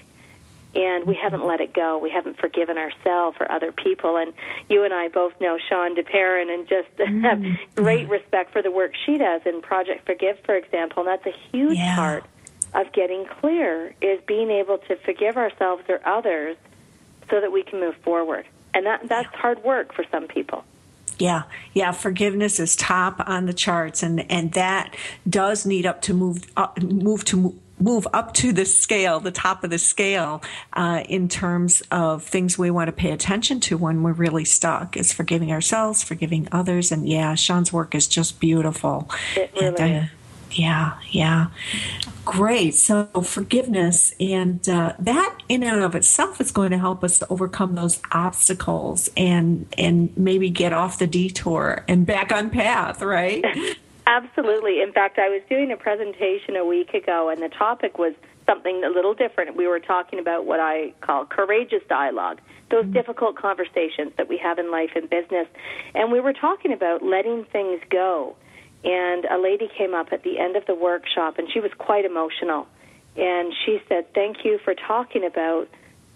[0.76, 2.00] and we haven't let it go.
[2.00, 4.18] We haven't forgiven ourselves or other people.
[4.18, 4.34] And
[4.70, 7.22] you and I both know Shawne Duperon and just mm.
[7.22, 11.04] have great respect for the work she does in Project Forgive, for example.
[11.04, 11.96] And that's a huge yeah.
[11.96, 12.24] part
[12.74, 16.58] of getting clear is being able to forgive ourselves or others
[17.30, 20.64] so that we can move forward and that that's hard work for some people.
[21.20, 21.92] Yeah, yeah.
[21.92, 24.96] Forgiveness is top on the charts, and and that
[25.30, 29.64] does need up to move up, move to move up to the scale, the top
[29.64, 30.42] of the scale,
[30.74, 34.98] uh, in terms of things we want to pay attention to when we're really stuck.
[34.98, 39.10] Is forgiving ourselves, forgiving others, and yeah, Shawne's work is just beautiful.
[39.36, 40.10] It really and, uh, is.
[40.54, 41.48] Yeah, yeah.
[42.26, 42.76] Great.
[42.76, 47.28] So forgiveness and uh, that in and of itself is going to help us to
[47.30, 53.44] overcome those obstacles and and maybe get off the detour and back on path, right?
[54.08, 54.82] Absolutely.
[54.82, 58.14] In fact, I was doing a presentation a week ago and the topic was
[58.46, 59.56] something a little different.
[59.56, 62.40] We were talking about what I call courageous dialogue,
[62.70, 62.94] those mm-hmm.
[62.94, 65.48] difficult conversations that we have in life and business.
[65.96, 68.36] And we were talking about letting things go
[68.84, 72.06] and a lady came up at the end of the workshop and she was quite
[72.06, 72.68] emotional.
[73.16, 75.68] And she said thank you for talking about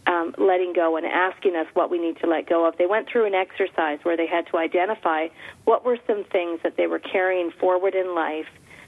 [0.07, 2.77] um, letting go and asking us what we need to let go of.
[2.77, 5.27] They went through an exercise where they had to identify
[5.65, 8.47] what were some things that they were carrying forward in life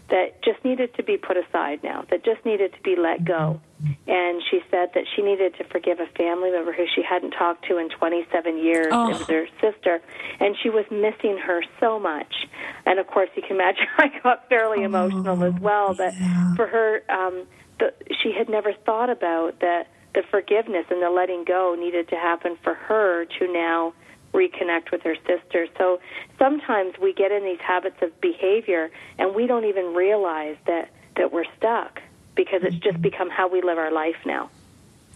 [0.10, 3.62] that just needed to be put aside now, that just needed to be let go.
[4.07, 7.66] And she said that she needed to forgive a family member who she hadn't talked
[7.70, 8.88] to in 27 years.
[8.91, 9.10] Oh.
[9.10, 10.01] It was her sister,
[10.39, 12.47] and she was missing her so much.
[12.86, 15.93] And of course, you can imagine I got fairly emotional as well.
[15.93, 16.55] But yeah.
[16.55, 17.47] for her, um,
[17.80, 22.16] the, she had never thought about that the forgiveness and the letting go needed to
[22.16, 23.93] happen for her to now
[24.34, 25.67] reconnect with her sister.
[25.77, 25.99] So
[26.38, 31.34] sometimes we get in these habits of behavior and we don't even realize that that
[31.34, 32.01] we're stuck
[32.36, 34.49] because it's just become how we live our life now.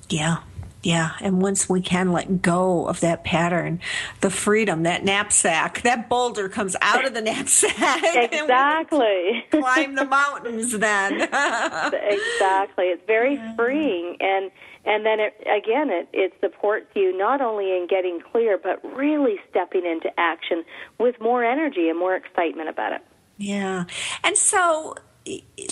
[0.10, 0.38] Yeah.
[0.84, 3.80] Yeah, and once we can let go of that pattern,
[4.20, 8.04] the freedom, that knapsack, that boulder comes out of the knapsack.
[8.34, 9.46] exactly.
[9.50, 11.22] climb the mountains then.
[11.22, 12.88] exactly.
[12.88, 14.52] It's very freeing and
[14.86, 19.36] and then it, again it, it supports you not only in getting clear but really
[19.50, 20.64] stepping into action
[21.00, 23.02] with more energy and more excitement about it.
[23.38, 23.86] Yeah.
[24.24, 24.96] And so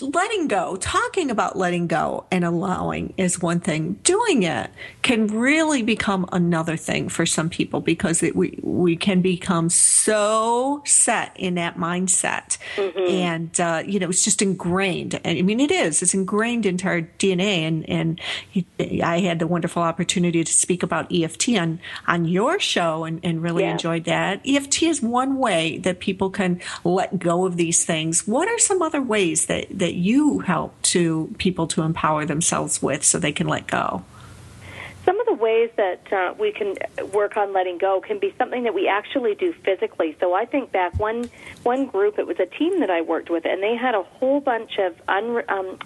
[0.01, 3.93] letting go, talking about letting go and allowing is one thing.
[4.03, 4.71] Doing it
[5.01, 10.81] can really become another thing for some people because it, we we can become so
[10.85, 12.99] set in that mindset, mm-hmm.
[12.99, 15.19] and uh, you know it's just ingrained.
[15.23, 16.01] And I mean, it is.
[16.01, 17.67] It's ingrained into our DNA.
[17.67, 18.21] And and
[19.03, 23.43] I had the wonderful opportunity to speak about EFT on on your show, and, and
[23.43, 23.71] really yeah.
[23.71, 24.41] enjoyed that.
[24.45, 28.27] EFT is one way that people can let go of these things.
[28.27, 29.40] What are some other ways?
[29.45, 34.03] That, that you help to people to empower themselves with so they can let go?
[35.03, 36.75] Some of the ways that uh, we can
[37.11, 40.15] work on letting go can be something that we actually do physically.
[40.19, 41.29] So I think back one
[41.63, 44.39] one group, it was a team that I worked with, and they had a whole
[44.39, 45.79] bunch of un, um,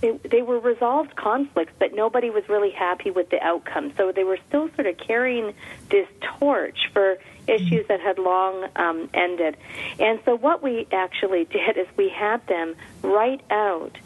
[0.00, 3.92] they, they were resolved conflicts, but nobody was really happy with the outcome.
[3.96, 5.54] So they were still sort of carrying
[5.90, 6.06] this
[6.38, 7.18] torch for
[7.48, 9.56] issues that had long um, ended.
[9.98, 13.96] And so what we actually did is we had them write out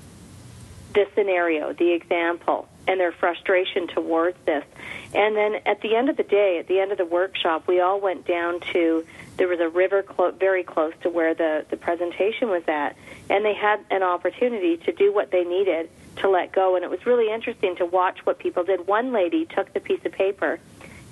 [0.94, 4.64] the scenario, the example, and their frustration towards this.
[5.14, 7.80] And then at the end of the day, at the end of the workshop, we
[7.80, 11.76] all went down to there was a river clo- very close to where the, the
[11.76, 12.96] presentation was at,
[13.30, 16.76] and they had an opportunity to do what they needed to let go.
[16.76, 18.86] And it was really interesting to watch what people did.
[18.86, 20.60] One lady took the piece of paper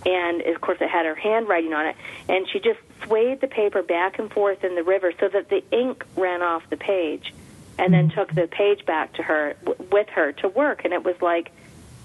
[0.07, 1.97] and of course it had her handwriting on it.
[2.29, 5.63] And she just swayed the paper back and forth in the river so that the
[5.71, 7.35] ink ran off the page
[7.79, 8.15] and then mm.
[8.15, 10.85] took the page back to her w- with her to work.
[10.85, 11.51] And it was like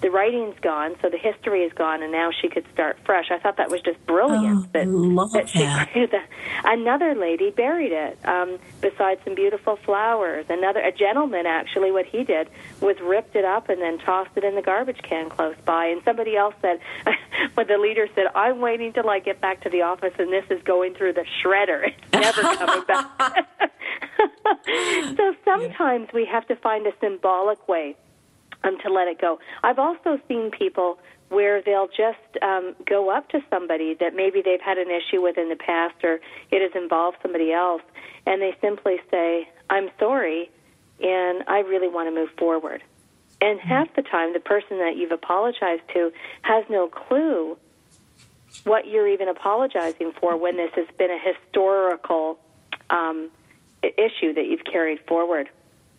[0.01, 3.31] the writing's gone, so the history is gone, and now she could start fresh.
[3.31, 4.65] I thought that was just brilliant.
[4.65, 6.27] Oh, that, love that she that.
[6.63, 10.45] Another lady buried it um, beside some beautiful flowers.
[10.49, 12.49] Another, a gentleman actually, what he did
[12.81, 15.85] was ripped it up and then tossed it in the garbage can close by.
[15.85, 16.79] And somebody else said,
[17.53, 20.45] when the leader said, "I'm waiting till I get back to the office, and this
[20.49, 21.87] is going through the shredder.
[21.87, 23.47] It's never coming back."
[25.17, 27.95] so sometimes we have to find a symbolic way
[28.65, 29.39] um, to let it go.
[29.63, 30.99] I've also seen people
[31.29, 35.37] where they'll just um, go up to somebody that maybe they've had an issue with
[35.37, 36.19] in the past or
[36.51, 37.81] it has involved somebody else,
[38.25, 40.51] and they simply say, I'm sorry,
[41.01, 42.83] and I really want to move forward.
[43.41, 43.67] And mm-hmm.
[43.67, 46.11] half the time, the person that you've apologized to
[46.43, 47.57] has no clue
[48.63, 52.39] what you're even apologizing for when this has been a historical
[52.89, 53.29] um,
[53.83, 55.49] issue that you've carried forward.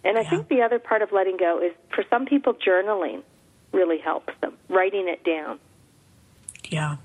[0.04, 0.30] And I yeah.
[0.30, 3.22] think the other part of letting go is for some people, journaling
[3.72, 5.58] really helps them, writing it down.
[6.64, 6.96] Yeah.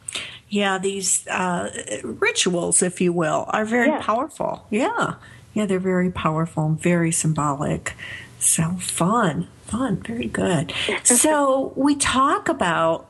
[0.49, 1.69] Yeah, these uh,
[2.03, 4.01] rituals, if you will, are very yeah.
[4.01, 4.65] powerful.
[4.69, 5.15] Yeah.
[5.53, 7.95] Yeah, they're very powerful and very symbolic.
[8.39, 10.73] So fun, fun, very good.
[11.03, 13.07] so we talk about,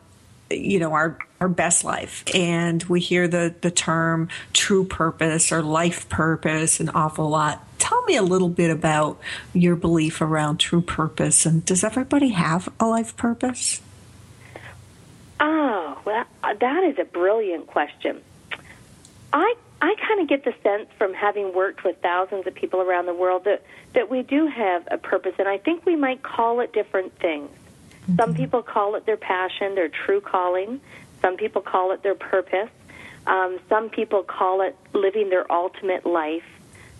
[0.49, 5.63] you know, our our best life, and we hear the the term true purpose or
[5.63, 9.19] life purpose an awful lot tell me a little bit about
[9.53, 13.81] your belief around true purpose and does everybody have a life purpose?
[15.39, 18.21] Oh, well, that is a brilliant question.
[19.33, 23.07] I I kind of get the sense from having worked with thousands of people around
[23.07, 23.63] the world that
[23.95, 27.49] that we do have a purpose, and I think we might call it different things.
[27.49, 28.15] Mm-hmm.
[28.17, 30.79] Some people call it their passion, their true calling.
[31.21, 32.69] Some people call it their purpose.
[33.25, 36.43] Um, some people call it living their ultimate life.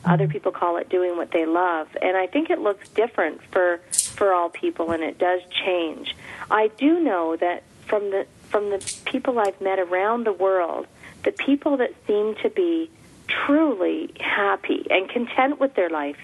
[0.04, 3.80] Other people call it doing what they love, and I think it looks different for
[3.91, 6.16] for all people, and it does change.
[6.49, 10.88] I do know that from the from the people I've met around the world,
[11.24, 12.89] the people that seem to be
[13.28, 16.18] truly happy and content with their life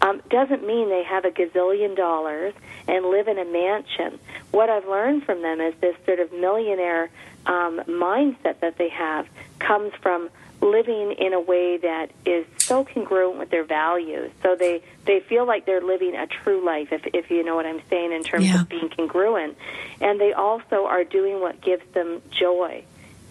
[0.00, 2.54] um, doesn't mean they have a gazillion dollars
[2.86, 4.18] and live in a mansion.
[4.50, 7.10] What I've learned from them is this sort of millionaire
[7.46, 9.26] um, mindset that they have
[9.58, 10.30] comes from
[10.60, 14.30] living in a way that is so congruent with their values.
[14.42, 17.66] So they they feel like they're living a true life, if if you know what
[17.66, 18.62] I'm saying in terms yeah.
[18.62, 19.56] of being congruent,
[20.00, 22.84] and they also are doing what gives them joy.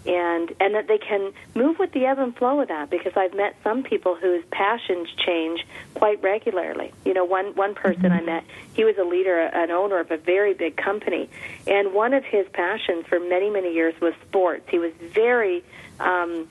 [0.08, 3.34] And and that they can move with the ebb and flow of that because I've
[3.34, 6.94] met some people whose passions change quite regularly.
[7.04, 8.14] You know, one one person mm-hmm.
[8.14, 8.44] I met,
[8.74, 11.30] he was a leader, an owner of a very big company,
[11.68, 14.64] and one of his passions for many many years was sports.
[14.70, 15.64] He was very
[16.00, 16.48] um,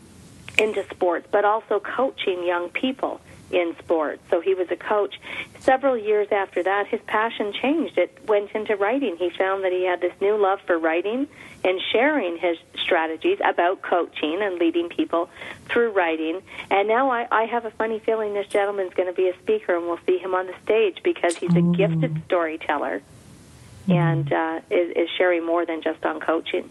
[0.59, 3.20] into sports, but also coaching young people
[3.51, 4.22] in sports.
[4.30, 5.20] So he was a coach.
[5.61, 7.97] Several years after that, his passion changed.
[7.97, 9.16] It went into writing.
[9.16, 11.28] He found that he had this new love for writing
[11.64, 15.28] and sharing his strategies about coaching and leading people
[15.66, 16.42] through writing.
[16.70, 19.76] And now I, I have a funny feeling this gentleman's going to be a speaker,
[19.76, 21.76] and we'll see him on the stage because he's a mm.
[21.76, 23.03] gifted storyteller
[23.88, 23.94] mm.
[23.94, 26.70] and uh, is, is sharing more than just on coaching.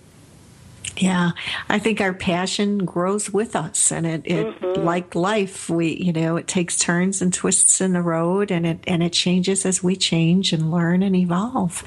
[0.98, 1.32] Yeah,
[1.70, 4.84] I think our passion grows with us, and it, it mm-hmm.
[4.84, 8.80] like life, we you know it takes turns and twists in the road, and it
[8.88, 11.84] and it changes as we change and learn and evolve.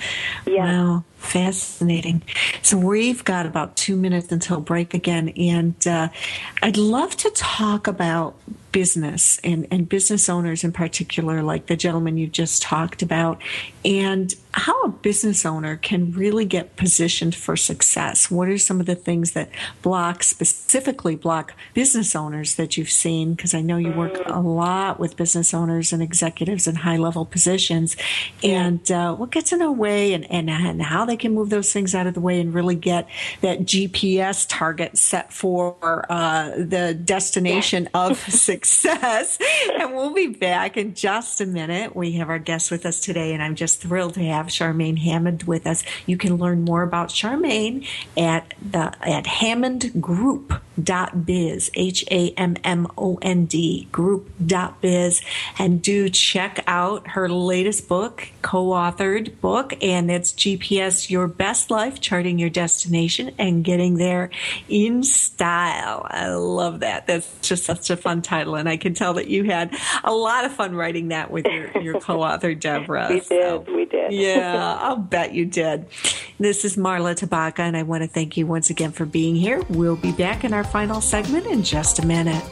[0.47, 0.65] Yeah.
[0.65, 2.23] Wow, fascinating.
[2.63, 6.09] So we've got about two minutes until break again, and uh,
[6.63, 8.37] I'd love to talk about
[8.73, 13.41] business and, and business owners in particular, like the gentleman you just talked about,
[13.85, 18.31] and how a business owner can really get positioned for success.
[18.31, 19.51] What are some of the things that
[19.83, 23.35] block, specifically block business owners that you've seen?
[23.35, 24.35] Because I know you work mm.
[24.35, 27.97] a lot with business owners and executives in high level positions.
[28.43, 31.73] And uh, what gets in the way and, and, and how they can move those
[31.73, 33.09] things out of the way and really get
[33.41, 39.39] that GPS target set for uh, the destination of success.
[39.79, 41.97] And we'll be back in just a minute.
[41.97, 45.45] We have our guest with us today, and I'm just thrilled to have Charmaine Hammond
[45.45, 45.83] with us.
[46.07, 47.87] You can learn more about Charmaine
[48.17, 49.27] at the at
[50.79, 55.23] hammondgroup.biz, H A M M O N D group.biz,
[55.59, 62.01] and do check out her latest book, co-authored book, and it's GPS Your Best Life:
[62.01, 64.31] Charting Your Destination and Getting There
[64.69, 66.07] in Style.
[66.11, 67.07] I love that.
[67.07, 69.75] That's just such a fun title, and I can tell that you had
[70.05, 73.09] a lot of fun writing that with your, your co-author Deborah.
[73.11, 73.27] we did.
[73.27, 74.13] So, we did.
[74.13, 75.87] yeah, I'll bet you did.
[76.39, 79.63] This is Marla Tabaka, and I want to thank you once again for being here.
[79.69, 82.45] We'll be back in our final segment in just a minute.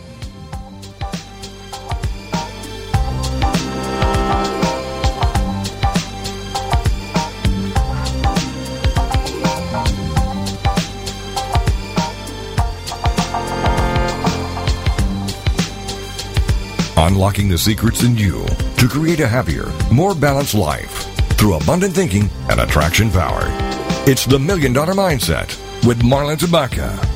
[16.99, 18.45] Unlocking the secrets in you
[18.79, 21.05] to create a happier, more balanced life
[21.37, 23.43] through abundant thinking and attraction power.
[24.09, 25.49] It's the Million Dollar Mindset
[25.87, 27.16] with Marla Tabaka.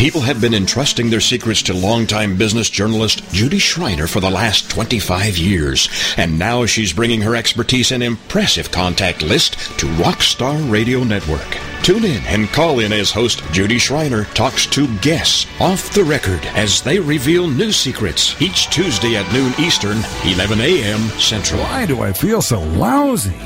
[0.00, 4.70] People have been entrusting their secrets to longtime business journalist Judy Schreiner for the last
[4.70, 11.04] 25 years, and now she's bringing her expertise and impressive contact list to Rockstar Radio
[11.04, 11.46] Network.
[11.82, 16.40] Tune in and call in as host Judy Schreiner talks to guests off the record
[16.56, 21.00] as they reveal new secrets each Tuesday at noon Eastern, 11 a.m.
[21.20, 21.60] Central.
[21.60, 23.36] Why do I feel so lousy?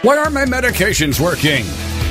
[0.00, 1.66] Why aren't my medications working?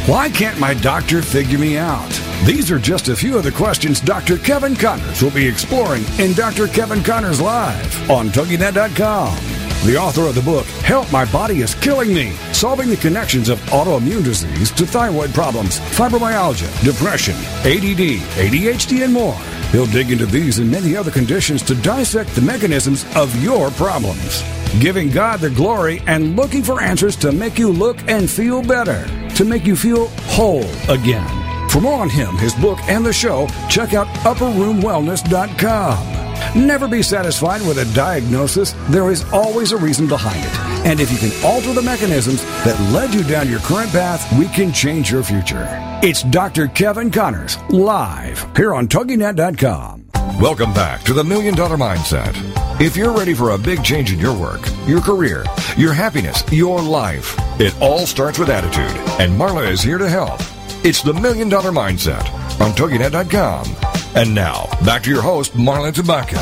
[0.07, 2.09] Why can't my doctor figure me out?
[2.45, 4.37] These are just a few of the questions Dr.
[4.37, 6.67] Kevin Conners will be exploring in Dr.
[6.67, 9.56] Kevin Conners Live on TogiNet.com.
[9.85, 13.59] the author of the book Help My Body Is Killing Me, solving the connections of
[13.69, 19.37] autoimmune disease to thyroid problems, fibromyalgia, depression, ADD, ADHD, and more.
[19.71, 24.43] He'll dig into these and many other conditions to dissect the mechanisms of your problems,
[24.79, 29.05] giving God the glory and looking for answers to make you look and feel better,
[29.35, 31.69] to make you feel whole again.
[31.69, 36.26] For more on him, his book, and the show, check out upperroomwellness.com.
[36.55, 38.73] Never be satisfied with a diagnosis.
[38.89, 40.87] There is always a reason behind it.
[40.89, 44.47] And if you can alter the mechanisms that led you down your current path, we
[44.47, 45.67] can change your future.
[46.03, 46.67] It's Dr.
[46.67, 50.07] Kevin Conners, live here on TogiNet.com.
[50.39, 52.35] Welcome back to the Million Dollar Mindset.
[52.79, 55.43] If you're ready for a big change in your work, your career,
[55.75, 58.95] your happiness, your life, it all starts with attitude.
[59.19, 60.39] And Marla is here to help.
[60.85, 62.29] It's the Million Dollar Mindset
[62.61, 63.96] on TogiNet.com.
[64.17, 66.41] And now, back to your host, Marla Tabaka.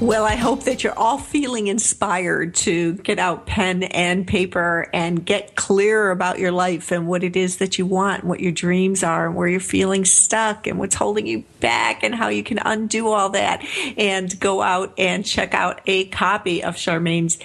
[0.00, 5.26] Well, I hope that you're all feeling inspired to get out pen and paper and
[5.26, 9.02] get clear about your life and what it is that you want, what your dreams
[9.02, 12.58] are, and where you're feeling stuck and what's holding you back and how you can
[12.58, 13.64] undo all that
[13.96, 17.40] and go out and check out a copy of Charmaine's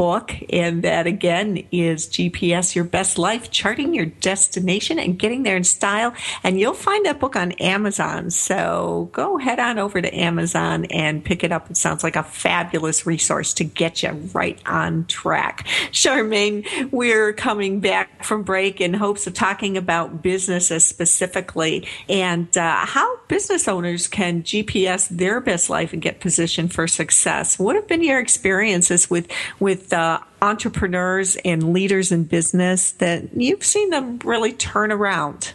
[0.00, 5.58] book, and that again is GPS Your Best Life, charting your destination and getting there
[5.58, 6.14] in style.
[6.42, 8.30] And you'll find that book on Amazon.
[8.30, 11.70] So go head on over to Amazon and pick it up.
[11.70, 15.66] It sounds like a fabulous resource to get you right on track.
[15.92, 22.86] Charmaine, we're coming back from break in hopes of talking about businesses specifically and uh,
[22.86, 27.58] how business owners can GPS their best life and get positioned for success.
[27.58, 29.28] What have been your experiences with
[29.58, 35.52] with uh, entrepreneurs and leaders in business that you've seen them really turn around?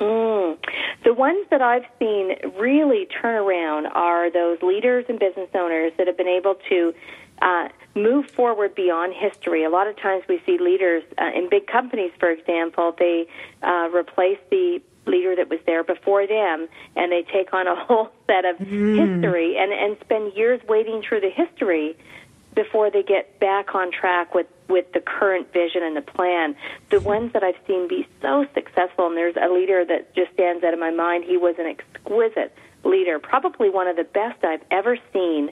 [0.00, 0.58] Mm.
[1.04, 6.06] The ones that I've seen really turn around are those leaders and business owners that
[6.06, 6.94] have been able to
[7.42, 9.64] uh, move forward beyond history.
[9.64, 13.26] A lot of times we see leaders uh, in big companies, for example, they
[13.62, 18.10] uh, replace the leader that was there before them and they take on a whole
[18.26, 18.96] set of mm.
[18.98, 21.96] history and, and spend years wading through the history
[22.56, 26.56] before they get back on track with with the current vision and the plan.
[26.90, 30.64] The ones that I've seen be so successful, and there's a leader that just stands
[30.64, 31.22] out of my mind.
[31.22, 32.52] He was an exquisite
[32.82, 35.50] leader, probably one of the best I've ever seen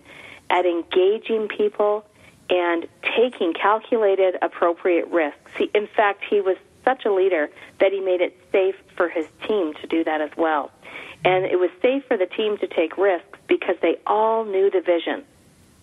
[0.51, 2.05] at engaging people
[2.51, 2.87] and
[3.17, 5.51] taking calculated, appropriate risks.
[5.57, 9.27] He, in fact, he was such a leader that he made it safe for his
[9.47, 10.73] team to do that as well.
[11.25, 14.81] And it was safe for the team to take risks because they all knew the
[14.81, 15.25] vision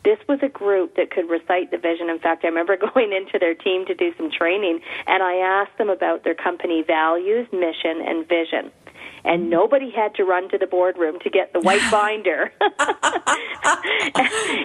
[0.03, 2.09] this was a group that could recite the vision.
[2.09, 5.77] In fact, I remember going into their team to do some training, and I asked
[5.77, 8.71] them about their company values, mission, and vision.
[9.23, 12.51] And nobody had to run to the boardroom to get the white binder.
[12.61, 12.73] and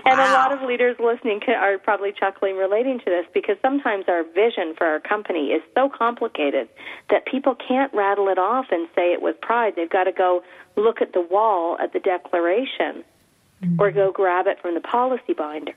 [0.05, 0.17] wow.
[0.17, 4.75] a lot of leaders listening are probably chuckling relating to this because sometimes our vision
[4.77, 6.69] for our company is so complicated
[7.11, 9.75] that people can't rattle it off and say it with pride.
[9.77, 10.43] They've got to go
[10.77, 13.05] look at the wall at the declaration
[13.63, 13.81] mm-hmm.
[13.81, 15.73] or go grab it from the policy binder.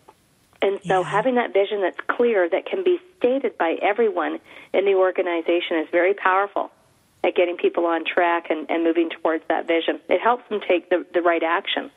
[0.62, 1.10] And so yeah.
[1.10, 4.40] having that vision that's clear, that can be stated by everyone
[4.74, 6.72] in the organization is very powerful
[7.24, 10.00] at getting people on track and, and moving towards that vision.
[10.10, 11.92] It helps them take the, the right action.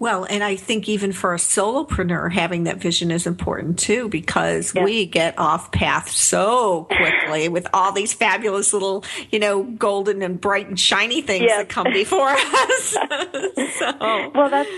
[0.00, 4.72] Well, and I think even for a solopreneur, having that vision is important too, because
[4.72, 10.40] we get off path so quickly with all these fabulous little, you know, golden and
[10.40, 12.90] bright and shiny things that come before us.
[13.78, 14.30] so.
[14.34, 14.70] Well, that's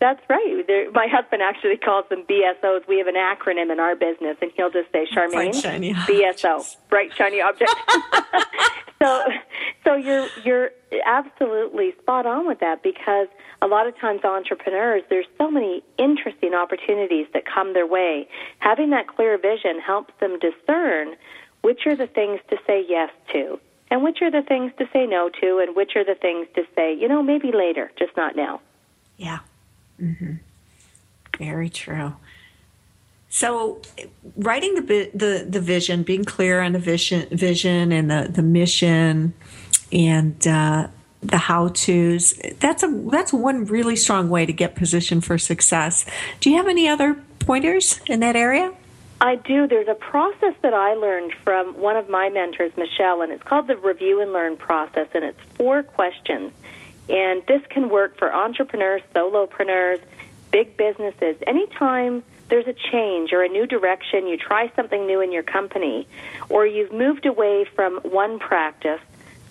[0.00, 0.64] that's right.
[0.66, 2.86] There, my husband actually calls them BSOs.
[2.86, 5.60] We have an acronym in our business, and he'll just say Charmaine
[6.06, 7.74] BSO, bright shiny object.
[9.02, 9.24] so,
[9.84, 10.70] so you're you're
[11.04, 13.26] absolutely spot on with that because
[13.60, 18.28] a lot of times entrepreneurs there's so many interesting opportunities that come their way.
[18.60, 21.16] Having that clear vision helps them discern
[21.62, 23.58] which are the things to say yes to
[23.90, 26.62] and which are the things to say no to and which are the things to
[26.76, 28.60] say, you know, maybe later, just not now.
[29.16, 29.40] Yeah.
[30.00, 30.34] Mm-hmm.
[31.38, 32.14] Very true.
[33.30, 33.80] So,
[34.36, 39.34] writing the the the vision, being clear on the vision, vision and the the mission,
[39.92, 40.88] and uh,
[41.22, 42.34] the how tos.
[42.58, 46.06] That's a that's one really strong way to get positioned for success.
[46.40, 48.72] Do you have any other pointers in that area?
[49.20, 49.66] I do.
[49.66, 53.66] There's a process that I learned from one of my mentors, Michelle, and it's called
[53.66, 56.52] the review and learn process, and it's four questions.
[57.08, 60.00] And this can work for entrepreneurs, solopreneurs,
[60.50, 61.36] big businesses.
[61.46, 66.06] Anytime there's a change or a new direction, you try something new in your company,
[66.48, 69.00] or you've moved away from one practice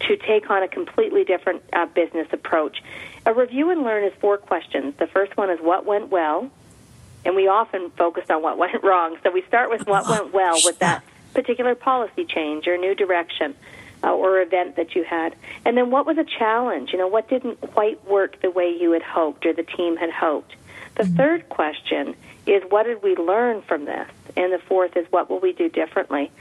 [0.01, 2.83] to take on a completely different uh, business approach.
[3.25, 4.93] A review and learn is four questions.
[4.97, 6.49] The first one is what went well,
[7.25, 9.17] and we often focus on what went wrong.
[9.23, 11.03] So we start with what went well with that
[11.33, 13.55] particular policy change or new direction
[14.03, 15.35] uh, or event that you had.
[15.65, 16.91] And then what was a challenge?
[16.91, 20.11] You know, what didn't quite work the way you had hoped or the team had
[20.11, 20.55] hoped?
[20.95, 21.15] The mm-hmm.
[21.15, 24.09] third question is what did we learn from this?
[24.35, 26.31] And the fourth is what will we do differently?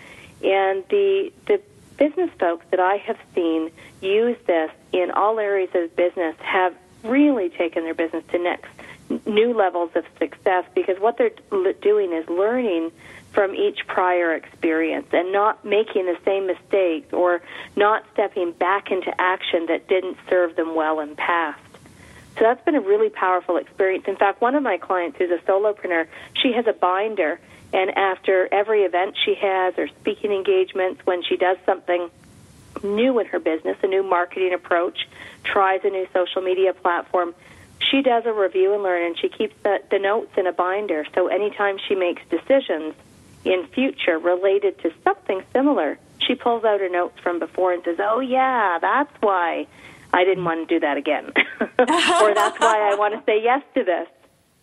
[0.42, 1.60] And the the
[1.96, 3.70] business folks that I have seen
[4.02, 8.68] use this in all areas of business have really taken their business to next
[9.24, 11.30] new levels of success because what they're
[11.80, 12.90] doing is learning
[13.36, 17.42] from each prior experience and not making the same mistakes or
[17.76, 21.60] not stepping back into action that didn't serve them well in past.
[22.38, 24.04] So that's been a really powerful experience.
[24.08, 26.06] In fact, one of my clients who's a solopreneur,
[26.42, 27.38] she has a binder
[27.74, 32.08] and after every event she has or speaking engagements when she does something
[32.82, 35.06] new in her business, a new marketing approach,
[35.44, 37.34] tries a new social media platform,
[37.90, 41.04] she does a review and learn and she keeps the, the notes in a binder.
[41.14, 42.94] So anytime she makes decisions,
[43.46, 47.98] in future related to something similar, she pulls out her notes from before and says,
[48.00, 49.66] "Oh yeah, that's why
[50.12, 53.62] I didn't want to do that again," or "That's why I want to say yes
[53.74, 54.08] to this."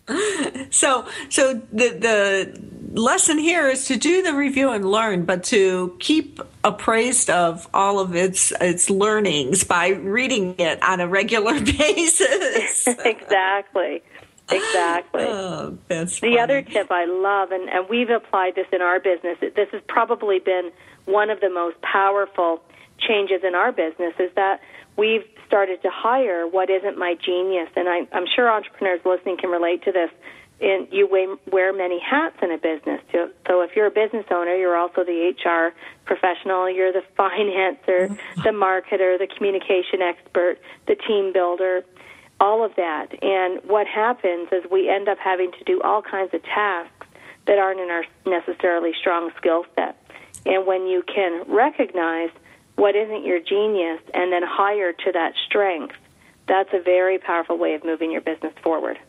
[0.72, 5.96] So, so the the lesson here is to do the review and learn, but to
[6.00, 12.88] keep appraised of all of its its learnings by reading it on a regular basis.
[12.88, 14.02] exactly.
[14.50, 15.24] Exactly.
[15.24, 16.40] Oh, that's the funny.
[16.40, 19.38] other tip I love, and, and we've applied this in our business.
[19.40, 20.72] This has probably been
[21.06, 22.62] one of the most powerful
[23.00, 24.14] changes in our business.
[24.20, 24.60] Is that
[24.98, 29.50] we've started to hire what isn't my genius, and I, I'm sure entrepreneurs listening can
[29.50, 30.10] relate to this.
[30.60, 31.10] In, you
[31.52, 33.02] wear many hats in a business.
[33.48, 35.74] So if you're a business owner, you're also the HR
[36.06, 41.84] professional, you're the financer, the marketer, the communication expert, the team builder,
[42.44, 43.08] all of that.
[43.24, 47.08] And what happens is we end up having to do all kinds of tasks
[47.48, 49.96] that aren't in our necessarily strong skill set.
[50.46, 52.32] And when you can recognize
[52.76, 55.96] what isn't your genius and then hire to that strength,
[56.46, 59.00] that's a very powerful way of moving your business forward.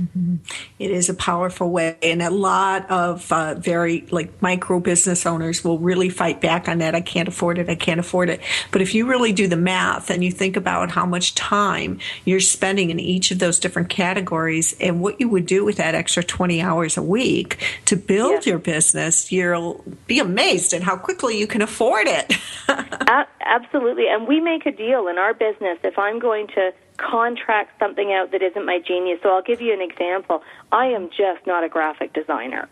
[0.00, 0.36] Mm-hmm.
[0.78, 5.62] It is a powerful way, and a lot of uh, very like micro business owners
[5.62, 6.94] will really fight back on that.
[6.94, 7.68] I can't afford it.
[7.68, 8.40] I can't afford it.
[8.70, 12.40] But if you really do the math and you think about how much time you're
[12.40, 16.22] spending in each of those different categories and what you would do with that extra
[16.22, 18.46] 20 hours a week to build yes.
[18.46, 22.32] your business, you'll be amazed at how quickly you can afford it.
[23.40, 24.08] Absolutely.
[24.08, 28.32] And we make a deal in our business if I'm going to contract something out
[28.32, 29.20] that isn't my genius.
[29.22, 30.42] So I'll give you an example.
[30.72, 32.68] I am just not a graphic designer.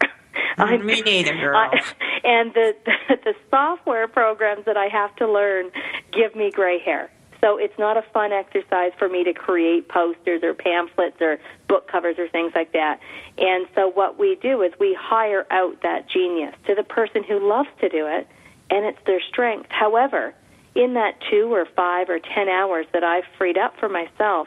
[0.57, 1.57] I, Me neither, girl.
[1.57, 1.81] I,
[2.25, 5.71] and the, the the software programs that I have to learn
[6.13, 7.11] give me gray hair.
[7.41, 11.87] So it's not a fun exercise for me to create posters or pamphlets or book
[11.89, 12.99] covers or things like that.
[13.39, 17.39] And so what we do is we hire out that genius to the person who
[17.39, 18.27] loves to do it,
[18.71, 19.69] and it's their strength.
[19.71, 20.35] However,
[20.79, 24.47] in that two or five or ten hours that I've freed up for myself,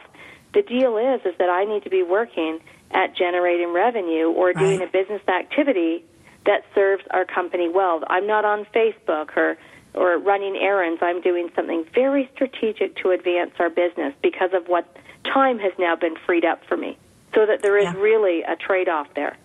[0.54, 2.58] the deal is is that I need to be working
[2.90, 4.88] at generating revenue or doing right.
[4.88, 6.04] a business activity
[6.46, 8.02] that serves our company well.
[8.08, 9.58] I'm not on Facebook or
[9.94, 11.02] or running errands.
[11.02, 15.96] I'm doing something very strategic to advance our business because of what time has now
[15.96, 16.96] been freed up for me.
[17.34, 17.94] So that there is yeah.
[17.96, 19.36] really a trade off there.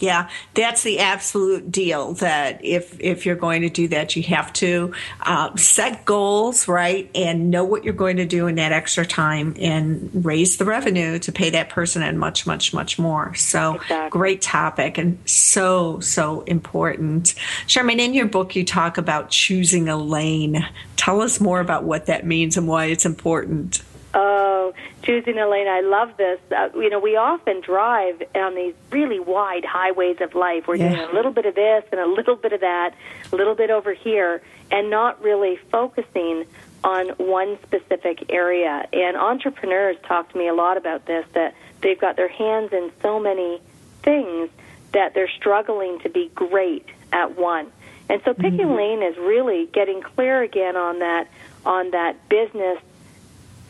[0.00, 2.14] Yeah, that's the absolute deal.
[2.14, 4.92] That if if you're going to do that, you have to
[5.22, 9.54] uh, set goals, right, and know what you're going to do in that extra time,
[9.58, 13.34] and raise the revenue to pay that person and much, much, much more.
[13.34, 14.10] So, exactly.
[14.10, 17.34] great topic and so so important.
[17.66, 20.66] Charmaine, in your book, you talk about choosing a lane.
[20.96, 23.82] Tell us more about what that means and why it's important.
[24.14, 25.68] Oh, choosing a lane.
[25.68, 26.40] I love this.
[26.50, 30.66] Uh, you know, we often drive on these really wide highways of life.
[30.66, 30.94] We're yeah.
[30.94, 32.94] doing a little bit of this and a little bit of that,
[33.30, 36.46] a little bit over here, and not really focusing
[36.84, 38.88] on one specific area.
[38.92, 42.90] And entrepreneurs talk to me a lot about this that they've got their hands in
[43.02, 43.60] so many
[44.02, 44.48] things
[44.92, 47.70] that they're struggling to be great at one.
[48.08, 48.74] And so picking mm-hmm.
[48.74, 51.28] lane is really getting clear again on that
[51.66, 52.78] on that business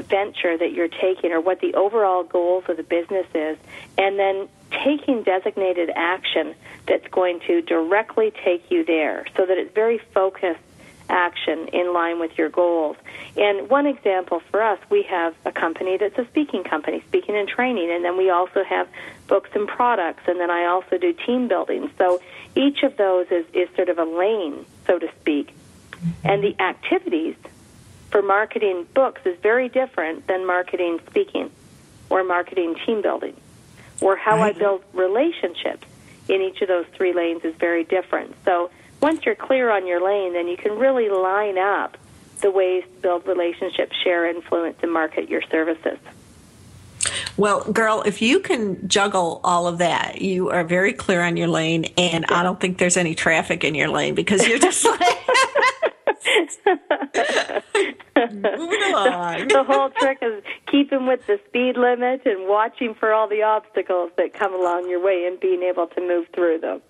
[0.03, 3.59] venture that you're taking or what the overall goals of the business is,
[3.97, 4.49] and then
[4.85, 6.55] taking designated action
[6.87, 10.61] that's going to directly take you there so that it's very focused
[11.11, 12.97] action in line with your goals.
[13.37, 17.49] And one example for us, we have a company that's a speaking company, speaking and
[17.49, 18.89] training, and then we also have
[19.27, 21.91] books and products, and then I also do team building.
[21.97, 22.21] So
[22.55, 25.55] each of those is, is sort of a lane, so to speak.
[25.93, 26.29] Mm-hmm.
[26.29, 27.37] And the activities
[28.11, 31.51] for marketing books is very different than marketing speaking
[32.11, 33.37] or marketing team building.
[34.01, 34.55] or how Right.
[34.55, 35.85] I build relationships
[36.29, 38.37] in each of those three lanes is very different.
[38.45, 41.99] So once you're clear on your lane, then you can really line up
[42.41, 45.99] the ways to build relationships, share influence, and market your services.
[47.37, 51.49] Well, girl, if you can juggle all of that, you are very clear on your
[51.49, 55.01] lane, and I don't think there's any traffic in your lane because you're just like.
[58.17, 59.49] Moving along.
[59.49, 64.11] the whole trick is keeping with the speed limit and watching for all the obstacles
[64.17, 66.81] that come along your way and being able to move through them.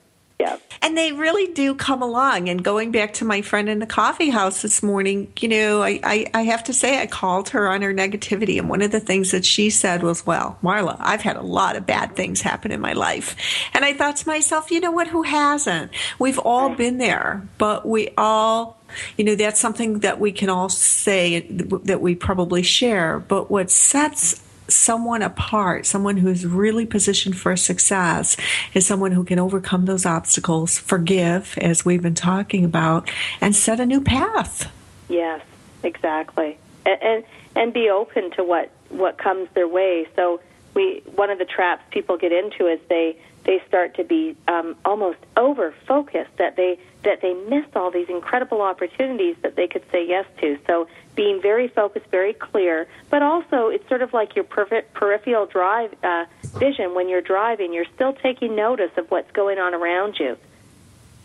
[0.40, 0.56] Yeah.
[0.82, 2.48] And they really do come along.
[2.48, 5.98] And going back to my friend in the coffee house this morning, you know, I,
[6.04, 8.56] I, I have to say, I called her on her negativity.
[8.58, 11.74] And one of the things that she said was, Well, Marla, I've had a lot
[11.74, 13.34] of bad things happen in my life.
[13.74, 15.08] And I thought to myself, you know what?
[15.08, 15.90] Who hasn't?
[16.20, 18.77] We've all been there, but we all
[19.16, 23.18] you know that's something that we can all say that we probably share.
[23.18, 28.36] But what sets someone apart someone who's really positioned for success
[28.74, 33.80] is someone who can overcome those obstacles forgive as we've been talking about and set
[33.80, 34.70] a new path.
[35.08, 35.42] Yes,
[35.82, 37.24] exactly, and and,
[37.56, 40.06] and be open to what what comes their way.
[40.16, 40.40] So
[40.74, 44.76] we one of the traps people get into is they they start to be um,
[44.84, 49.82] almost over focused that they that they miss all these incredible opportunities that they could
[49.90, 50.58] say yes to.
[50.66, 55.46] So being very focused, very clear, but also it's sort of like your perfect peripheral
[55.46, 56.26] drive uh,
[56.58, 57.72] vision when you're driving.
[57.72, 60.36] You're still taking notice of what's going on around you.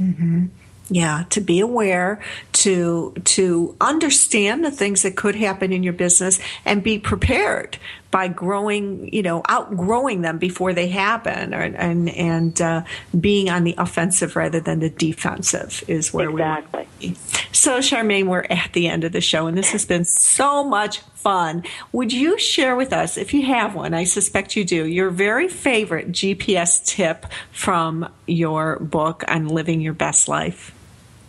[0.02, 0.46] Mm-hmm.
[0.90, 2.22] Yeah, to be aware,
[2.54, 7.78] to to understand the things that could happen in your business and be prepared
[8.14, 12.84] by growing, you know, outgrowing them before they happen, or, and and uh,
[13.20, 16.88] being on the offensive rather than the defensive is where Exactly.
[17.02, 17.16] we.
[17.52, 21.00] So, Charmaine, we're at the end of the show, and this has been so much
[21.16, 21.64] fun.
[21.92, 25.48] Would you share with us, if you have one, I suspect you do, your very
[25.48, 30.72] favorite GPS tip from your book on living your best life?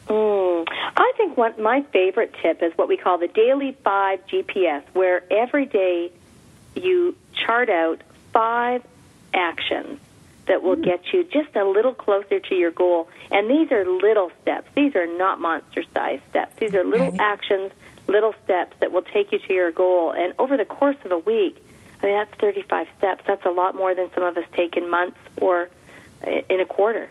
[0.08, 4.82] Mm, I think one my favorite tip is what we call the daily five GPS,
[4.92, 6.12] where every day
[6.84, 8.84] you chart out five
[9.32, 9.98] actions
[10.46, 10.82] that will hmm.
[10.82, 13.08] get you just a little closer to your goal.
[13.30, 14.68] And these are little steps.
[14.74, 16.54] These are not monster sized steps.
[16.56, 17.72] These are little actions,
[18.06, 20.12] little steps that will take you to your goal.
[20.12, 21.64] And over the course of a week,
[22.02, 23.24] I mean, that's 35 steps.
[23.26, 25.70] That's a lot more than some of us take in months or
[26.26, 27.10] uh, in a quarter.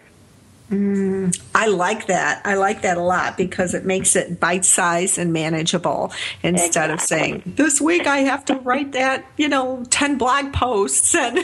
[0.73, 2.41] Mm, I like that.
[2.45, 6.11] I like that a lot because it makes it bite sized and manageable
[6.41, 11.13] instead of saying, this week I have to write that, you know, 10 blog posts
[11.13, 11.37] and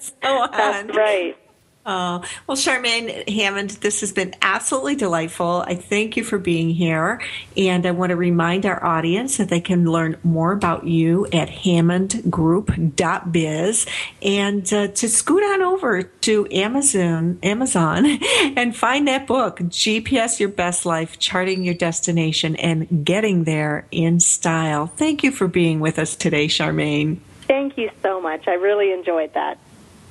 [0.00, 0.50] so on.
[0.50, 1.36] That's right.
[1.88, 5.64] Uh, well, Charmaine Hammond, this has been absolutely delightful.
[5.66, 7.22] I thank you for being here.
[7.56, 11.48] And I want to remind our audience that they can learn more about you at
[11.48, 13.86] hammondgroup.biz
[14.20, 18.04] and uh, to scoot on over to Amazon, Amazon
[18.54, 24.20] and find that book, GPS Your Best Life, Charting Your Destination and Getting There in
[24.20, 24.88] Style.
[24.88, 27.20] Thank you for being with us today, Charmaine.
[27.46, 28.46] Thank you so much.
[28.46, 29.58] I really enjoyed that.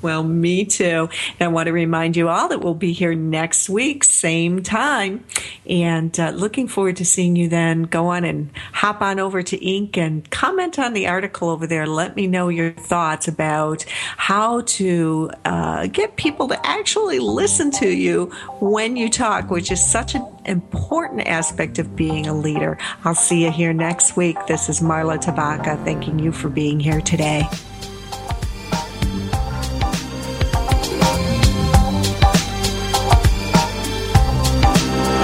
[0.01, 1.09] Well, me too.
[1.39, 5.25] And I want to remind you all that we'll be here next week, same time.
[5.67, 7.83] And uh, looking forward to seeing you then.
[7.83, 9.97] Go on and hop on over to Inc.
[9.97, 11.87] and comment on the article over there.
[11.87, 13.83] Let me know your thoughts about
[14.17, 18.25] how to uh, get people to actually listen to you
[18.59, 22.77] when you talk, which is such an important aspect of being a leader.
[23.03, 24.37] I'll see you here next week.
[24.47, 27.47] This is Marla Tabaka thanking you for being here today.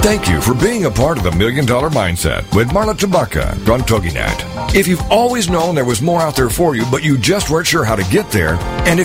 [0.04, 3.80] Thank you for being a part of the Million Dollar Mindset with Marla Tabaka on
[3.80, 4.76] TogiNet.
[4.76, 7.66] If you've always known there was more out there for you, but you just weren't
[7.68, 9.02] sure how to get there, and if